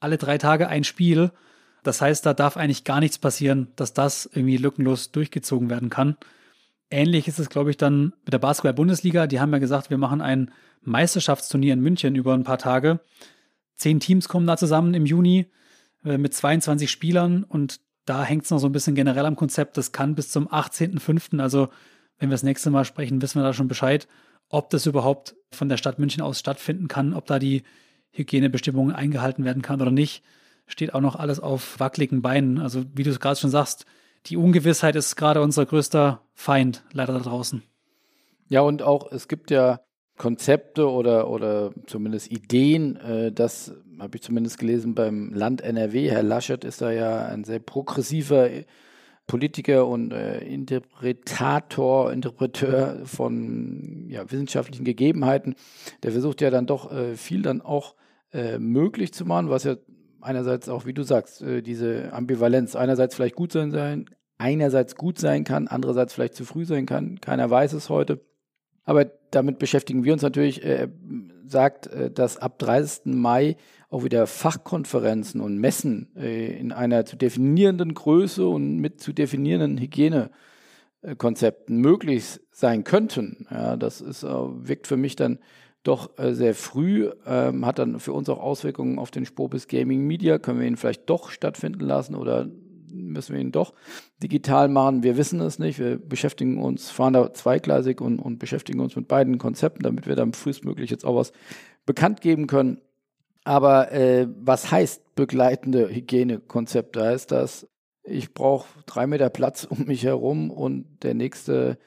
alle 0.00 0.18
drei 0.18 0.38
Tage 0.38 0.68
ein 0.68 0.84
Spiel. 0.84 1.30
Das 1.82 2.00
heißt, 2.00 2.26
da 2.26 2.34
darf 2.34 2.56
eigentlich 2.56 2.84
gar 2.84 3.00
nichts 3.00 3.18
passieren, 3.18 3.68
dass 3.76 3.94
das 3.94 4.26
irgendwie 4.26 4.56
lückenlos 4.56 5.12
durchgezogen 5.12 5.70
werden 5.70 5.90
kann. 5.90 6.16
Ähnlich 6.94 7.26
ist 7.26 7.40
es, 7.40 7.48
glaube 7.48 7.70
ich, 7.70 7.76
dann 7.76 8.12
mit 8.24 8.32
der 8.32 8.38
Basketball-Bundesliga. 8.38 9.26
Die 9.26 9.40
haben 9.40 9.52
ja 9.52 9.58
gesagt, 9.58 9.90
wir 9.90 9.98
machen 9.98 10.20
ein 10.20 10.52
Meisterschaftsturnier 10.82 11.72
in 11.72 11.80
München 11.80 12.14
über 12.14 12.34
ein 12.34 12.44
paar 12.44 12.56
Tage. 12.56 13.00
Zehn 13.74 13.98
Teams 13.98 14.28
kommen 14.28 14.46
da 14.46 14.56
zusammen 14.56 14.94
im 14.94 15.04
Juni 15.04 15.46
äh, 16.04 16.18
mit 16.18 16.34
22 16.34 16.88
Spielern 16.88 17.42
und 17.42 17.80
da 18.04 18.22
hängt 18.22 18.44
es 18.44 18.50
noch 18.50 18.60
so 18.60 18.68
ein 18.68 18.72
bisschen 18.72 18.94
generell 18.94 19.26
am 19.26 19.34
Konzept. 19.34 19.76
Das 19.76 19.90
kann 19.90 20.14
bis 20.14 20.30
zum 20.30 20.46
18.05., 20.46 21.40
also 21.40 21.68
wenn 22.20 22.28
wir 22.28 22.34
das 22.34 22.44
nächste 22.44 22.70
Mal 22.70 22.84
sprechen, 22.84 23.20
wissen 23.20 23.40
wir 23.40 23.44
da 23.44 23.54
schon 23.54 23.66
Bescheid, 23.66 24.06
ob 24.48 24.70
das 24.70 24.86
überhaupt 24.86 25.34
von 25.50 25.68
der 25.68 25.78
Stadt 25.78 25.98
München 25.98 26.22
aus 26.22 26.38
stattfinden 26.38 26.86
kann, 26.86 27.12
ob 27.12 27.26
da 27.26 27.40
die 27.40 27.64
Hygienebestimmungen 28.12 28.94
eingehalten 28.94 29.44
werden 29.44 29.62
kann 29.62 29.82
oder 29.82 29.90
nicht. 29.90 30.22
Steht 30.68 30.94
auch 30.94 31.00
noch 31.00 31.16
alles 31.16 31.40
auf 31.40 31.80
wackeligen 31.80 32.22
Beinen. 32.22 32.60
Also 32.60 32.84
wie 32.94 33.02
du 33.02 33.10
es 33.10 33.18
gerade 33.18 33.40
schon 33.40 33.50
sagst, 33.50 33.84
die 34.26 34.36
Ungewissheit 34.36 34.96
ist 34.96 35.16
gerade 35.16 35.42
unser 35.42 35.66
größter 35.66 36.22
Feind, 36.34 36.84
leider 36.92 37.12
da 37.12 37.20
draußen. 37.20 37.62
Ja, 38.48 38.60
und 38.60 38.82
auch 38.82 39.10
es 39.12 39.28
gibt 39.28 39.50
ja 39.50 39.80
Konzepte 40.16 40.90
oder, 40.90 41.28
oder 41.28 41.72
zumindest 41.86 42.30
Ideen, 42.30 42.96
äh, 42.96 43.32
das 43.32 43.72
habe 43.98 44.16
ich 44.16 44.22
zumindest 44.22 44.58
gelesen 44.58 44.94
beim 44.94 45.32
Land 45.32 45.60
NRW. 45.60 46.10
Herr 46.10 46.22
Laschet 46.22 46.64
ist 46.64 46.80
da 46.80 46.90
ja 46.90 47.26
ein 47.26 47.44
sehr 47.44 47.58
progressiver 47.58 48.48
Politiker 49.26 49.86
und 49.86 50.12
äh, 50.12 50.40
Interpretator, 50.40 52.12
Interpreteur 52.12 53.06
von 53.06 54.06
ja, 54.08 54.30
wissenschaftlichen 54.30 54.84
Gegebenheiten. 54.84 55.54
Der 56.02 56.12
versucht 56.12 56.40
ja 56.42 56.50
dann 56.50 56.66
doch 56.66 56.92
äh, 56.92 57.16
viel 57.16 57.42
dann 57.42 57.62
auch 57.62 57.94
äh, 58.32 58.58
möglich 58.58 59.14
zu 59.14 59.24
machen, 59.24 59.48
was 59.48 59.64
ja 59.64 59.76
einerseits 60.24 60.68
auch, 60.68 60.86
wie 60.86 60.94
du 60.94 61.02
sagst, 61.02 61.42
äh, 61.42 61.62
diese 61.62 62.12
Ambivalenz 62.12 62.74
einerseits 62.74 63.14
vielleicht 63.14 63.36
gut 63.36 63.52
sein, 63.52 63.70
sein, 63.70 64.06
einerseits 64.38 64.96
gut 64.96 65.18
sein 65.18 65.44
kann, 65.44 65.68
andererseits 65.68 66.14
vielleicht 66.14 66.34
zu 66.34 66.44
früh 66.44 66.64
sein 66.64 66.86
kann. 66.86 67.20
Keiner 67.20 67.48
weiß 67.50 67.74
es 67.74 67.88
heute. 67.90 68.20
Aber 68.84 69.04
damit 69.30 69.58
beschäftigen 69.58 70.04
wir 70.04 70.12
uns 70.12 70.22
natürlich, 70.22 70.64
äh, 70.64 70.88
sagt, 71.46 71.86
äh, 71.88 72.10
dass 72.10 72.38
ab 72.38 72.58
30. 72.58 73.14
Mai 73.14 73.56
auch 73.90 74.02
wieder 74.04 74.26
Fachkonferenzen 74.26 75.40
und 75.40 75.58
Messen 75.58 76.10
in 76.16 76.72
einer 76.72 77.04
zu 77.04 77.14
definierenden 77.14 77.94
Größe 77.94 78.44
und 78.44 78.78
mit 78.78 79.00
zu 79.00 79.12
definierenden 79.12 79.78
Hygienekonzepten 79.78 81.76
möglich 81.76 82.40
sein 82.50 82.82
könnten. 82.82 83.46
Ja, 83.52 83.76
das 83.76 84.00
ist, 84.00 84.24
wirkt 84.24 84.88
für 84.88 84.96
mich 84.96 85.14
dann 85.14 85.38
doch 85.84 86.18
äh, 86.18 86.34
sehr 86.34 86.54
früh, 86.54 87.10
ähm, 87.26 87.64
hat 87.64 87.78
dann 87.78 88.00
für 88.00 88.12
uns 88.12 88.28
auch 88.28 88.40
Auswirkungen 88.40 88.98
auf 88.98 89.10
den 89.10 89.26
Spobis 89.26 89.68
Gaming 89.68 90.06
Media. 90.06 90.38
Können 90.38 90.60
wir 90.60 90.66
ihn 90.66 90.76
vielleicht 90.76 91.08
doch 91.08 91.30
stattfinden 91.30 91.80
lassen 91.80 92.14
oder 92.14 92.48
müssen 92.90 93.34
wir 93.34 93.40
ihn 93.40 93.52
doch 93.52 93.74
digital 94.22 94.68
machen. 94.68 95.02
Wir 95.02 95.16
wissen 95.16 95.40
es 95.40 95.58
nicht. 95.58 95.78
Wir 95.78 95.98
beschäftigen 95.98 96.62
uns, 96.62 96.90
fahren 96.90 97.12
da 97.12 97.32
zweigleisig 97.32 98.00
und, 98.00 98.18
und 98.18 98.38
beschäftigen 98.38 98.80
uns 98.80 98.96
mit 98.96 99.08
beiden 99.08 99.38
Konzepten, 99.38 99.82
damit 99.82 100.06
wir 100.06 100.16
dann 100.16 100.32
frühestmöglich 100.32 100.90
jetzt 100.90 101.04
auch 101.04 101.16
was 101.16 101.32
bekannt 101.86 102.20
geben 102.20 102.46
können. 102.46 102.80
Aber 103.44 103.92
äh, 103.92 104.26
was 104.40 104.70
heißt 104.70 105.14
begleitende 105.14 105.94
Hygienekonzepte? 105.94 107.04
Heißt 107.04 107.30
das, 107.30 107.68
ich 108.02 108.32
brauche 108.32 108.66
drei 108.86 109.06
Meter 109.06 109.28
Platz 109.28 109.64
um 109.64 109.84
mich 109.84 110.04
herum 110.04 110.50
und 110.50 111.02
der 111.02 111.14
nächste 111.14 111.78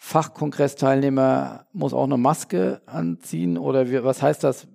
Fachkongressteilnehmer 0.00 1.66
muss 1.72 1.92
auch 1.92 2.04
eine 2.04 2.16
Maske 2.16 2.80
anziehen? 2.86 3.58
Oder 3.58 3.90
wie, 3.90 4.02
was 4.04 4.22
heißt 4.22 4.44
das, 4.44 4.68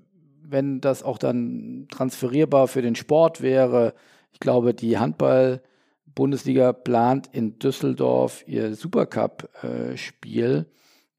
wenn 0.43 0.81
das 0.81 1.01
auch 1.01 1.17
dann 1.17 1.87
transferierbar 1.89 2.67
für 2.67 2.81
den 2.81 2.95
Sport 2.95 3.41
wäre? 3.41 3.93
Ich 4.33 4.41
glaube, 4.41 4.73
die 4.73 4.99
Handball-Bundesliga 4.99 6.73
plant 6.73 7.29
in 7.31 7.57
Düsseldorf 7.57 8.43
ihr 8.47 8.75
Supercup-Spiel 8.75 10.65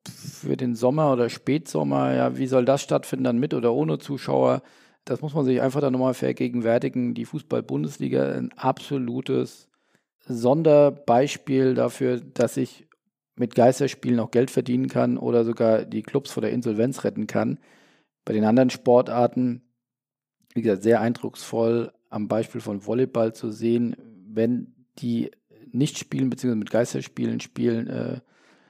für 0.07 0.57
den 0.57 0.75
Sommer 0.75 1.13
oder 1.13 1.31
Spätsommer. 1.31 2.15
Ja, 2.15 2.37
wie 2.37 2.47
soll 2.47 2.67
das 2.67 2.83
stattfinden, 2.83 3.25
dann 3.25 3.39
mit 3.39 3.55
oder 3.55 3.73
ohne 3.73 3.99
Zuschauer? 3.99 4.63
Das 5.07 5.23
muss 5.23 5.35
man 5.35 5.47
sich 5.47 5.63
einfach 5.63 5.81
dann 5.81 5.95
nochmal 5.95 6.15
vergegenwärtigen. 6.15 7.15
Die 7.15 7.25
Fußball-Bundesliga 7.25 8.33
ein 8.33 8.53
absolutes 8.57 9.69
Sonderbeispiel 10.27 11.75
dafür, 11.75 12.21
dass 12.21 12.59
ich 12.59 12.87
mit 13.37 13.55
Geisterspielen 13.55 14.21
auch 14.21 14.31
Geld 14.31 14.51
verdienen 14.51 14.89
kann 14.89 15.19
oder 15.19 15.45
sogar 15.45 15.85
die 15.85 16.03
Clubs 16.03 16.31
vor 16.31 16.41
der 16.41 16.53
Insolvenz 16.53 17.05
retten 17.05 17.27
kann. 17.27 17.59
Bei 18.25 18.33
den 18.33 18.45
anderen 18.45 18.71
Sportarten, 18.71 19.63
wie 20.55 20.63
gesagt, 20.63 20.83
sehr 20.83 21.01
eindrucksvoll 21.01 21.93
am 22.11 22.29
Beispiel 22.29 22.61
von 22.61 22.87
Volleyball 22.87 23.35
zu 23.35 23.51
sehen, 23.51 23.97
wenn 24.27 24.75
die 24.99 25.31
nicht 25.73 25.99
spielen, 25.99 26.31
beziehungsweise 26.31 26.59
mit 26.59 26.71
Geisterspielen 26.71 27.41
spielen, 27.41 27.89
äh, 27.89 28.21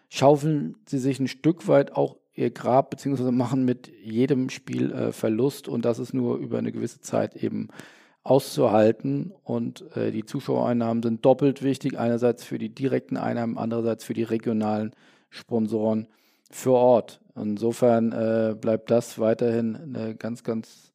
schaufeln 0.09 0.77
sie 0.87 0.99
sich 0.99 1.21
ein 1.21 1.29
Stück 1.29 1.69
weit 1.69 1.93
auch 1.93 2.17
ihr 2.33 2.51
Grab, 2.51 2.91
beziehungsweise 2.91 3.33
machen 3.33 3.65
mit 3.65 3.93
jedem 4.03 4.49
Spiel 4.49 4.93
äh, 4.93 5.13
Verlust 5.13 5.69
und 5.69 5.85
das 5.85 5.99
ist 5.99 6.15
nur 6.15 6.39
über 6.39 6.59
eine 6.59 6.73
gewisse 6.73 7.01
Zeit 7.01 7.37
eben 7.37 7.69
auszuhalten. 8.25 9.33
Und 9.45 9.85
äh, 9.97 10.11
die 10.11 10.25
Zuschauereinnahmen 10.25 11.03
sind 11.03 11.25
doppelt 11.25 11.63
wichtig. 11.63 11.99
Einerseits 11.99 12.43
für 12.43 12.59
die 12.59 12.75
direkten 12.75 13.17
Einnahmen, 13.17 13.59
andererseits 13.59 14.05
für 14.05 14.15
die 14.15 14.25
regionalen 14.25 14.93
Sponsoren 15.31 16.09
für 16.51 16.73
Ort. 16.73 17.21
Insofern 17.37 18.13
äh, 18.13 18.55
bleibt 18.59 18.91
das 18.91 19.19
weiterhin 19.19 19.77
eine 19.77 20.15
ganz, 20.15 20.43
ganz 20.43 20.93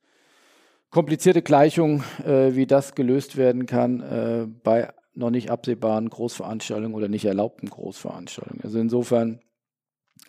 komplizierte 0.89 1.41
Gleichung, 1.41 2.03
äh, 2.25 2.55
wie 2.55 2.65
das 2.65 2.95
gelöst 2.95 3.37
werden 3.37 3.65
kann 3.65 4.01
äh, 4.01 4.47
bei 4.63 4.91
noch 5.13 5.29
nicht 5.29 5.51
absehbaren 5.51 6.09
Großveranstaltungen 6.09 6.95
oder 6.95 7.09
nicht 7.09 7.25
erlaubten 7.25 7.69
Großveranstaltungen. 7.69 8.63
Also 8.63 8.79
insofern, 8.79 9.41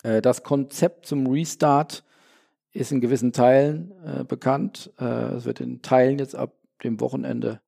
äh, 0.03 0.21
das 0.21 0.43
Konzept 0.43 1.07
zum 1.07 1.29
Restart 1.29 2.05
ist 2.73 2.91
in 2.91 3.01
gewissen 3.01 3.33
Teilen 3.33 3.93
äh, 4.05 4.25
bekannt. 4.25 4.93
Es 4.97 5.45
wird 5.45 5.61
in 5.61 5.83
Teilen 5.83 6.19
jetzt 6.19 6.37
ab 6.37 6.53
dem 6.81 7.01
Wochenende 7.01 7.61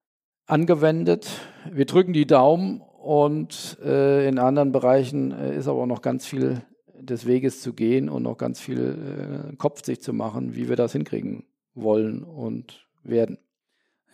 angewendet. 0.47 1.29
Wir 1.71 1.87
drücken 1.87 2.13
die 2.13 2.27
Daumen 2.27 2.81
und 2.81 3.79
äh, 3.85 4.29
in 4.29 4.39
anderen 4.39 4.73
Bereichen 4.73 5.33
äh, 5.33 5.57
ist 5.57 5.69
aber 5.69 5.87
noch 5.87 6.03
ganz 6.03 6.27
viel 6.27 6.63
des 6.99 7.27
Weges 7.27 7.61
zu 7.61 7.73
gehen 7.73 8.09
und 8.09 8.23
noch 8.23 8.39
ganz 8.39 8.61
viel 8.61 9.51
äh, 9.51 9.57
Kopf 9.57 9.85
sich 9.85 10.01
zu 10.01 10.13
machen, 10.13 10.55
wie 10.55 10.69
wir 10.69 10.77
das 10.77 10.93
hinkriegen 10.93 11.45
wollen 11.75 12.23
und 12.23 12.87
werden. 13.03 13.39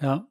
Ja, 0.00 0.26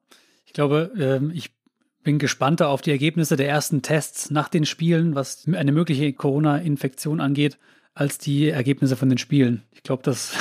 ich 0.46 0.54
glaube, 0.54 0.92
ähm, 0.98 1.32
ich 1.34 1.56
bin 2.04 2.20
gespannter 2.20 2.70
auf 2.70 2.82
die 2.82 2.92
Ergebnisse 2.92 3.36
der 3.36 3.50
ersten 3.50 3.82
Tests 3.82 4.32
nach 4.32 4.48
den 4.48 4.66
Spielen, 4.66 5.14
was 5.14 5.46
eine 5.52 5.72
mögliche 5.72 6.14
Corona-Infektion 6.14 7.20
angeht, 7.20 7.60
als 7.94 8.18
die 8.18 8.48
Ergebnisse 8.48 8.96
von 8.96 9.10
den 9.10 9.18
Spielen. 9.18 9.64
Ich 9.72 9.84
glaube, 9.84 10.04
das 10.04 10.34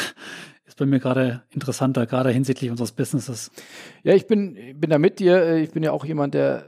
ist 0.77 0.79
bei 0.79 0.87
mir 0.87 1.01
gerade 1.01 1.43
interessanter, 1.51 2.07
gerade 2.07 2.31
hinsichtlich 2.31 2.71
unseres 2.71 2.93
Businesses. 2.93 3.51
Ja, 4.03 4.15
ich 4.15 4.27
bin, 4.27 4.79
bin 4.79 4.91
da 4.91 4.99
mit 4.99 5.19
dir. 5.19 5.57
Ich 5.57 5.71
bin 5.71 5.83
ja 5.83 5.93
auch 5.93 6.05
jemand, 6.05 6.35
der 6.35 6.67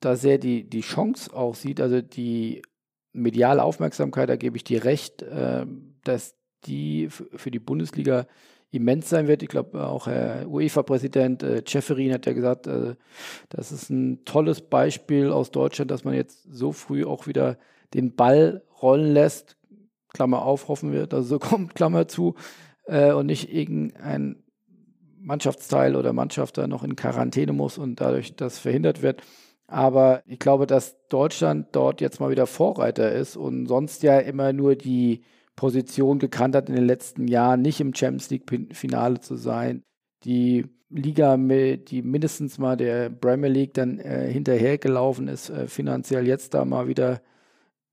da 0.00 0.16
sehr 0.16 0.38
die, 0.38 0.64
die 0.64 0.80
Chance 0.80 1.34
auch 1.34 1.54
sieht, 1.54 1.80
also 1.80 2.00
die 2.00 2.62
mediale 3.12 3.62
Aufmerksamkeit, 3.62 4.30
da 4.30 4.36
gebe 4.36 4.56
ich 4.56 4.64
dir 4.64 4.84
recht, 4.84 5.22
äh, 5.22 5.66
dass 6.02 6.34
die 6.64 7.08
für 7.10 7.50
die 7.50 7.58
Bundesliga 7.58 8.26
immens 8.70 9.10
sein 9.10 9.28
wird. 9.28 9.42
Ich 9.42 9.50
glaube, 9.50 9.86
auch 9.86 10.06
Herr 10.06 10.48
UEFA-Präsident 10.48 11.42
äh, 11.42 11.62
hat 11.62 12.26
ja 12.26 12.32
gesagt, 12.32 12.66
äh, 12.66 12.94
das 13.50 13.70
ist 13.70 13.90
ein 13.90 14.24
tolles 14.24 14.62
Beispiel 14.62 15.30
aus 15.30 15.50
Deutschland, 15.50 15.90
dass 15.90 16.04
man 16.04 16.14
jetzt 16.14 16.42
so 16.50 16.72
früh 16.72 17.04
auch 17.04 17.26
wieder 17.26 17.58
den 17.92 18.16
Ball 18.16 18.62
rollen 18.80 19.12
lässt. 19.12 19.58
Klammer 20.08 20.42
auf, 20.42 20.68
hoffen 20.68 20.90
wir, 20.90 21.06
dass 21.06 21.24
es 21.24 21.28
so 21.28 21.38
kommt, 21.38 21.74
Klammer 21.74 22.08
zu, 22.08 22.34
äh, 22.86 23.12
und 23.12 23.26
nicht 23.26 23.52
irgendein 23.52 24.42
Mannschaftsteil 25.20 25.96
oder 25.96 26.12
Mannschaft 26.12 26.58
da 26.58 26.66
noch 26.66 26.82
in 26.82 26.96
Quarantäne 26.96 27.52
muss 27.52 27.78
und 27.78 28.00
dadurch 28.00 28.34
das 28.36 28.58
verhindert 28.58 29.02
wird. 29.02 29.22
Aber 29.68 30.22
ich 30.26 30.38
glaube, 30.38 30.66
dass 30.66 30.96
Deutschland 31.08 31.68
dort 31.72 32.00
jetzt 32.00 32.20
mal 32.20 32.30
wieder 32.30 32.46
Vorreiter 32.46 33.12
ist 33.12 33.36
und 33.36 33.66
sonst 33.66 34.02
ja 34.02 34.18
immer 34.18 34.52
nur 34.52 34.76
die 34.76 35.22
Position 35.56 36.18
gekannt 36.18 36.56
hat 36.56 36.68
in 36.68 36.74
den 36.74 36.84
letzten 36.84 37.28
Jahren, 37.28 37.62
nicht 37.62 37.80
im 37.80 37.94
Champions 37.94 38.30
League-Finale 38.30 39.20
zu 39.20 39.36
sein. 39.36 39.82
Die 40.24 40.66
Liga, 40.90 41.36
die 41.36 42.02
mindestens 42.02 42.58
mal 42.58 42.76
der 42.76 43.08
Premier 43.08 43.48
League 43.48 43.74
dann 43.74 43.98
äh, 43.98 44.30
hinterhergelaufen 44.30 45.28
ist, 45.28 45.48
äh, 45.48 45.66
finanziell 45.66 46.26
jetzt 46.26 46.54
da 46.54 46.64
mal 46.64 46.86
wieder 46.86 47.22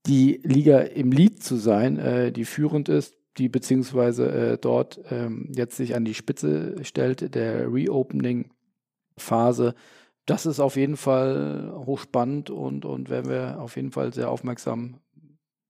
die 0.06 0.41
Liga 0.43 0.80
im 0.80 1.12
Lead 1.12 1.41
zu 1.41 1.56
sein, 1.56 1.97
äh, 1.97 2.32
die 2.32 2.45
führend 2.45 2.89
ist, 2.89 3.15
die 3.39 3.49
beziehungsweise 3.49 4.32
äh, 4.32 4.58
dort 4.58 4.99
ähm, 5.10 5.52
jetzt 5.56 5.78
sich 5.78 5.95
an 5.95 6.06
die 6.06 6.13
Spitze 6.13 6.75
stellt, 6.84 7.34
der 7.34 7.73
Reopening-Phase. 7.73 9.73
Das 10.25 10.45
ist 10.45 10.60
auf 10.60 10.75
jeden 10.75 10.97
Fall 10.97 11.73
hochspannend 11.86 12.52
und, 12.52 12.86
und 12.86 13.10
werden 13.10 13.32
wir 13.32 13.60
auf 13.60 13.78
jeden 13.78 13.91
Fall 13.91 14.13
sehr 14.13 14.30
aufmerksam 14.30 14.97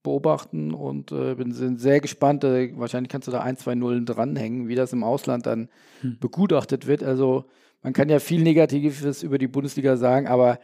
beobachten 0.03 0.73
und 0.73 1.11
äh, 1.11 1.35
bin 1.35 1.77
sehr 1.77 1.99
gespannt. 1.99 2.43
Äh, 2.43 2.77
wahrscheinlich 2.77 3.11
kannst 3.11 3.27
du 3.27 3.31
da 3.31 3.41
ein, 3.41 3.57
zwei 3.57 3.75
Nullen 3.75 4.05
dranhängen, 4.05 4.67
wie 4.67 4.75
das 4.75 4.91
im 4.91 5.03
Ausland 5.03 5.45
dann 5.45 5.69
hm. 6.01 6.17
begutachtet 6.19 6.87
wird. 6.87 7.03
Also 7.03 7.45
man 7.81 7.93
kann 7.93 8.09
ja 8.09 8.19
viel 8.19 8.41
Negatives 8.41 9.23
über 9.23 9.37
die 9.37 9.47
Bundesliga 9.47 9.97
sagen, 9.97 10.27
aber 10.27 10.59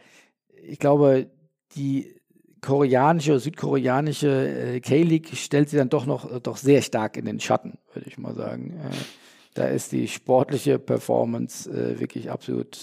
ich 0.62 0.78
glaube, 0.78 1.30
die 1.74 2.15
koreanische, 2.66 3.38
südkoreanische 3.38 4.74
äh, 4.74 4.80
K-League 4.80 5.36
stellt 5.36 5.70
sie 5.70 5.76
dann 5.76 5.88
doch 5.88 6.04
noch 6.04 6.30
äh, 6.30 6.40
doch 6.40 6.56
sehr 6.56 6.82
stark 6.82 7.16
in 7.16 7.24
den 7.24 7.38
Schatten, 7.38 7.78
würde 7.94 8.08
ich 8.08 8.18
mal 8.18 8.34
sagen. 8.34 8.72
Äh, 8.72 8.94
da 9.54 9.68
ist 9.68 9.92
die 9.92 10.08
sportliche 10.08 10.78
Performance 10.78 11.98
wirklich 11.98 12.30
absolut 12.30 12.76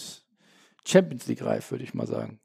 Champions 0.83 1.27
League 1.27 1.45
reif, 1.45 1.69
würde 1.69 1.83
ich 1.83 1.93
mal 1.93 2.07
sagen. 2.07 2.39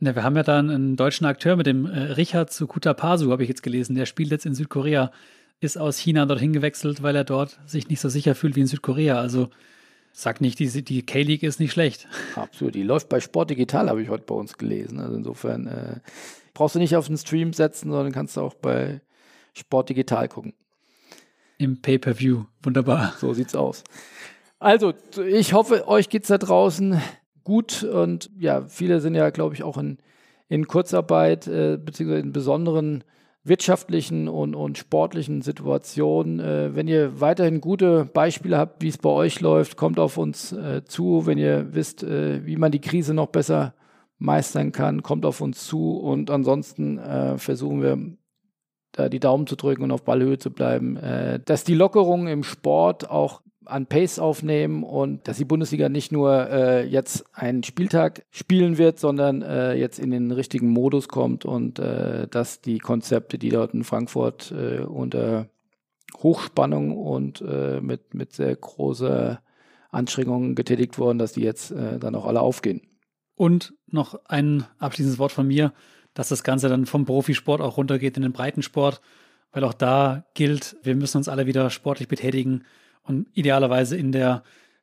Ja, 0.00 0.16
wir 0.16 0.24
haben 0.24 0.34
ja 0.34 0.42
da 0.42 0.58
einen 0.58 0.96
deutschen 0.96 1.24
Akteur 1.24 1.54
mit 1.54 1.66
dem 1.66 1.86
Richard 1.86 2.50
Pasu, 2.96 3.30
habe 3.30 3.44
ich 3.44 3.48
jetzt 3.48 3.62
gelesen. 3.62 3.94
Der 3.94 4.06
spielt 4.06 4.32
jetzt 4.32 4.46
in 4.46 4.54
Südkorea, 4.56 5.12
ist 5.60 5.76
aus 5.76 5.96
China 5.96 6.26
dorthin 6.26 6.52
gewechselt, 6.52 7.04
weil 7.04 7.14
er 7.14 7.22
dort 7.22 7.60
sich 7.66 7.88
nicht 7.88 8.00
so 8.00 8.08
sicher 8.08 8.34
fühlt 8.34 8.56
wie 8.56 8.62
in 8.62 8.66
Südkorea. 8.66 9.20
Also 9.20 9.50
sag 10.16 10.40
nicht, 10.40 10.60
die, 10.60 10.82
die 10.82 11.04
K-League 11.04 11.42
ist 11.42 11.60
nicht 11.60 11.72
schlecht. 11.72 12.08
Absolut. 12.36 12.74
Die 12.74 12.84
läuft 12.84 13.08
bei 13.08 13.20
Sport 13.20 13.50
Digital, 13.50 13.90
habe 13.90 14.00
ich 14.00 14.08
heute 14.08 14.24
bei 14.24 14.34
uns 14.34 14.56
gelesen. 14.56 15.00
Also 15.00 15.16
insofern 15.16 15.66
äh, 15.66 15.96
brauchst 16.54 16.76
du 16.76 16.78
nicht 16.78 16.96
auf 16.96 17.08
den 17.08 17.18
Stream 17.18 17.52
setzen, 17.52 17.90
sondern 17.90 18.12
kannst 18.12 18.36
du 18.36 18.40
auch 18.40 18.54
bei 18.54 19.00
Sport 19.52 19.90
Digital 19.90 20.28
gucken. 20.28 20.54
Im 21.58 21.82
Pay-Per-View. 21.82 22.44
Wunderbar. 22.62 23.14
So 23.18 23.34
sieht's 23.34 23.54
aus. 23.54 23.84
Also, 24.60 24.94
ich 25.28 25.52
hoffe, 25.52 25.86
euch 25.88 26.08
geht's 26.08 26.28
da 26.28 26.38
draußen 26.38 27.00
gut 27.42 27.82
und 27.82 28.30
ja, 28.38 28.62
viele 28.66 29.00
sind 29.00 29.14
ja, 29.14 29.30
glaube 29.30 29.54
ich, 29.54 29.62
auch 29.62 29.76
in, 29.76 29.98
in 30.48 30.66
Kurzarbeit, 30.66 31.46
äh, 31.46 31.76
beziehungsweise 31.76 32.22
in 32.22 32.32
besonderen 32.32 33.04
wirtschaftlichen 33.44 34.26
und, 34.26 34.54
und 34.54 34.78
sportlichen 34.78 35.42
Situationen. 35.42 36.40
Äh, 36.40 36.74
wenn 36.74 36.88
ihr 36.88 37.20
weiterhin 37.20 37.60
gute 37.60 38.06
Beispiele 38.06 38.58
habt, 38.58 38.82
wie 38.82 38.88
es 38.88 38.98
bei 38.98 39.10
euch 39.10 39.40
läuft, 39.40 39.76
kommt 39.76 39.98
auf 39.98 40.16
uns 40.16 40.52
äh, 40.52 40.82
zu. 40.84 41.26
Wenn 41.26 41.38
ihr 41.38 41.74
wisst, 41.74 42.02
äh, 42.02 42.44
wie 42.46 42.56
man 42.56 42.72
die 42.72 42.80
Krise 42.80 43.12
noch 43.14 43.28
besser 43.28 43.74
meistern 44.18 44.72
kann, 44.72 45.02
kommt 45.02 45.26
auf 45.26 45.40
uns 45.40 45.66
zu. 45.66 45.96
Und 45.96 46.30
ansonsten 46.30 46.98
äh, 46.98 47.38
versuchen 47.38 47.82
wir, 47.82 47.98
da 48.92 49.08
die 49.08 49.20
Daumen 49.20 49.46
zu 49.46 49.56
drücken 49.56 49.82
und 49.82 49.90
auf 49.90 50.04
Ballhöhe 50.04 50.38
zu 50.38 50.50
bleiben, 50.50 50.96
äh, 50.96 51.40
dass 51.44 51.64
die 51.64 51.74
Lockerungen 51.74 52.28
im 52.28 52.44
Sport 52.44 53.10
auch 53.10 53.42
an 53.66 53.86
Pace 53.86 54.18
aufnehmen 54.18 54.82
und 54.82 55.26
dass 55.28 55.38
die 55.38 55.44
Bundesliga 55.44 55.88
nicht 55.88 56.12
nur 56.12 56.48
äh, 56.50 56.86
jetzt 56.86 57.24
einen 57.32 57.62
Spieltag 57.62 58.24
spielen 58.30 58.78
wird, 58.78 58.98
sondern 58.98 59.42
äh, 59.42 59.74
jetzt 59.74 59.98
in 59.98 60.10
den 60.10 60.30
richtigen 60.30 60.68
Modus 60.68 61.08
kommt 61.08 61.44
und 61.44 61.78
äh, 61.78 62.28
dass 62.28 62.60
die 62.60 62.78
Konzepte, 62.78 63.38
die 63.38 63.48
dort 63.48 63.74
in 63.74 63.84
Frankfurt 63.84 64.52
äh, 64.52 64.80
unter 64.80 65.48
Hochspannung 66.22 66.96
und 66.96 67.40
äh, 67.40 67.80
mit, 67.80 68.14
mit 68.14 68.32
sehr 68.32 68.54
großer 68.54 69.40
Anstrengungen 69.90 70.54
getätigt 70.54 70.98
wurden, 70.98 71.18
dass 71.18 71.32
die 71.32 71.42
jetzt 71.42 71.70
äh, 71.70 71.98
dann 71.98 72.14
auch 72.14 72.26
alle 72.26 72.40
aufgehen. 72.40 72.82
Und 73.36 73.74
noch 73.86 74.20
ein 74.26 74.64
abschließendes 74.78 75.18
Wort 75.18 75.32
von 75.32 75.46
mir, 75.46 75.72
dass 76.14 76.28
das 76.28 76.44
Ganze 76.44 76.68
dann 76.68 76.86
vom 76.86 77.04
Profisport 77.04 77.60
auch 77.60 77.76
runtergeht 77.76 78.16
in 78.16 78.22
den 78.22 78.32
Breitensport, 78.32 79.00
weil 79.52 79.64
auch 79.64 79.74
da 79.74 80.24
gilt, 80.34 80.76
wir 80.82 80.94
müssen 80.94 81.18
uns 81.18 81.28
alle 81.28 81.46
wieder 81.46 81.70
sportlich 81.70 82.08
betätigen 82.08 82.64
und 83.04 83.26
idealerweise 83.34 83.96
in 83.96 84.12
der 84.12 84.42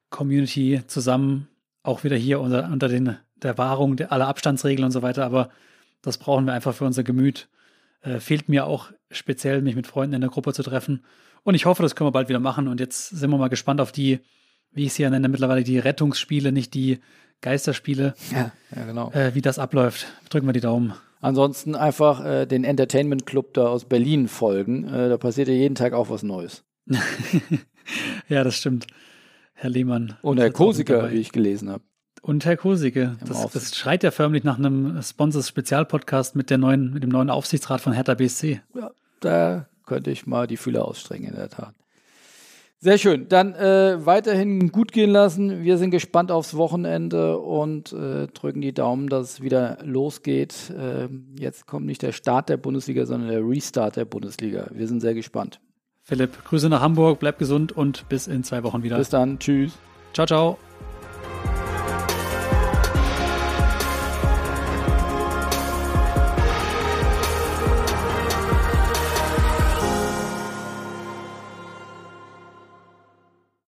Community 0.09 0.81
zusammen, 0.87 1.47
auch 1.83 2.03
wieder 2.03 2.15
hier 2.15 2.39
unter, 2.39 2.69
unter 2.71 2.87
den, 2.87 3.17
der 3.35 3.57
Wahrung 3.57 3.95
der, 3.95 4.11
aller 4.11 4.27
Abstandsregeln 4.27 4.85
und 4.85 4.91
so 4.91 5.01
weiter. 5.01 5.25
Aber 5.25 5.49
das 6.01 6.17
brauchen 6.17 6.45
wir 6.45 6.53
einfach 6.53 6.75
für 6.75 6.85
unser 6.85 7.03
Gemüt. 7.03 7.49
Äh, 8.01 8.19
fehlt 8.19 8.49
mir 8.49 8.65
auch 8.65 8.91
speziell, 9.09 9.61
mich 9.61 9.75
mit 9.75 9.87
Freunden 9.87 10.15
in 10.15 10.21
der 10.21 10.29
Gruppe 10.29 10.53
zu 10.53 10.63
treffen. 10.63 11.03
Und 11.43 11.55
ich 11.55 11.65
hoffe, 11.65 11.81
das 11.83 11.95
können 11.95 12.07
wir 12.07 12.11
bald 12.11 12.29
wieder 12.29 12.39
machen. 12.39 12.67
Und 12.67 12.79
jetzt 12.79 13.09
sind 13.09 13.31
wir 13.31 13.37
mal 13.37 13.49
gespannt 13.49 13.81
auf 13.81 13.91
die, 13.91 14.19
wie 14.71 14.85
ich 14.85 14.93
sie 14.93 15.03
ja 15.03 15.09
nenne, 15.09 15.27
mittlerweile 15.27 15.63
die 15.63 15.79
Rettungsspiele, 15.79 16.51
nicht 16.51 16.73
die 16.73 16.99
Geisterspiele. 17.41 18.13
Ja, 18.31 18.51
ja 18.75 18.85
genau. 18.85 19.11
Äh, 19.11 19.33
wie 19.33 19.41
das 19.41 19.57
abläuft. 19.59 20.07
Drücken 20.29 20.47
wir 20.47 20.53
die 20.53 20.61
Daumen. 20.61 20.93
Ansonsten 21.19 21.75
einfach 21.75 22.23
äh, 22.25 22.45
den 22.45 22.63
Entertainment 22.63 23.25
Club 23.25 23.53
da 23.53 23.67
aus 23.67 23.85
Berlin 23.85 24.27
folgen. 24.27 24.87
Äh, 24.87 25.09
da 25.09 25.17
passiert 25.17 25.47
ja 25.47 25.53
jeden 25.53 25.75
Tag 25.75 25.93
auch 25.93 26.09
was 26.09 26.23
Neues. 26.23 26.63
ja, 28.29 28.43
das 28.43 28.55
stimmt. 28.55 28.87
Herr 29.53 29.69
Lehmann. 29.69 30.17
Und 30.21 30.39
Herr 30.39 30.51
Kosiker, 30.51 31.11
wie 31.11 31.17
ich 31.17 31.31
gelesen 31.31 31.69
habe. 31.69 31.83
Und 32.21 32.45
Herr 32.45 32.57
Kosike. 32.57 33.17
Das, 33.25 33.49
das, 33.51 33.75
schreit 33.75 34.03
ja 34.03 34.11
förmlich 34.11 34.43
nach 34.43 34.59
einem 34.59 35.01
Sponsors-Spezialpodcast 35.01 36.35
mit, 36.35 36.51
mit 36.51 37.03
dem 37.03 37.09
neuen 37.09 37.29
Aufsichtsrat 37.29 37.81
von 37.81 37.93
Hertha 37.93 38.13
BSC. 38.13 38.61
Ja, 38.75 38.91
da 39.19 39.67
könnte 39.85 40.11
ich 40.11 40.27
mal 40.27 40.45
die 40.45 40.57
Fühler 40.57 40.85
ausstrecken, 40.85 41.27
in 41.27 41.35
der 41.35 41.49
Tat. 41.49 41.73
Sehr 42.83 42.97
schön. 42.97 43.27
Dann 43.27 43.53
äh, 43.53 44.03
weiterhin 44.05 44.71
gut 44.71 44.91
gehen 44.91 45.11
lassen. 45.11 45.63
Wir 45.63 45.77
sind 45.77 45.91
gespannt 45.91 46.31
aufs 46.31 46.55
Wochenende 46.55 47.37
und 47.37 47.93
äh, 47.93 48.27
drücken 48.27 48.61
die 48.61 48.73
Daumen, 48.73 49.07
dass 49.07 49.33
es 49.33 49.41
wieder 49.41 49.77
losgeht. 49.83 50.71
Äh, 50.71 51.07
jetzt 51.39 51.67
kommt 51.67 51.85
nicht 51.85 52.01
der 52.01 52.11
Start 52.11 52.49
der 52.49 52.57
Bundesliga, 52.57 53.05
sondern 53.05 53.29
der 53.29 53.47
Restart 53.47 53.97
der 53.97 54.05
Bundesliga. 54.05 54.67
Wir 54.71 54.87
sind 54.87 54.99
sehr 54.99 55.13
gespannt. 55.13 55.59
Philipp, 56.11 56.43
Grüße 56.43 56.67
nach 56.67 56.81
Hamburg, 56.81 57.19
bleib 57.21 57.39
gesund 57.39 57.71
und 57.71 58.09
bis 58.09 58.27
in 58.27 58.43
zwei 58.43 58.63
Wochen 58.63 58.83
wieder. 58.83 58.97
Bis 58.97 59.07
dann, 59.07 59.39
tschüss. 59.39 59.71
Ciao, 60.13 60.27
ciao. 60.27 60.57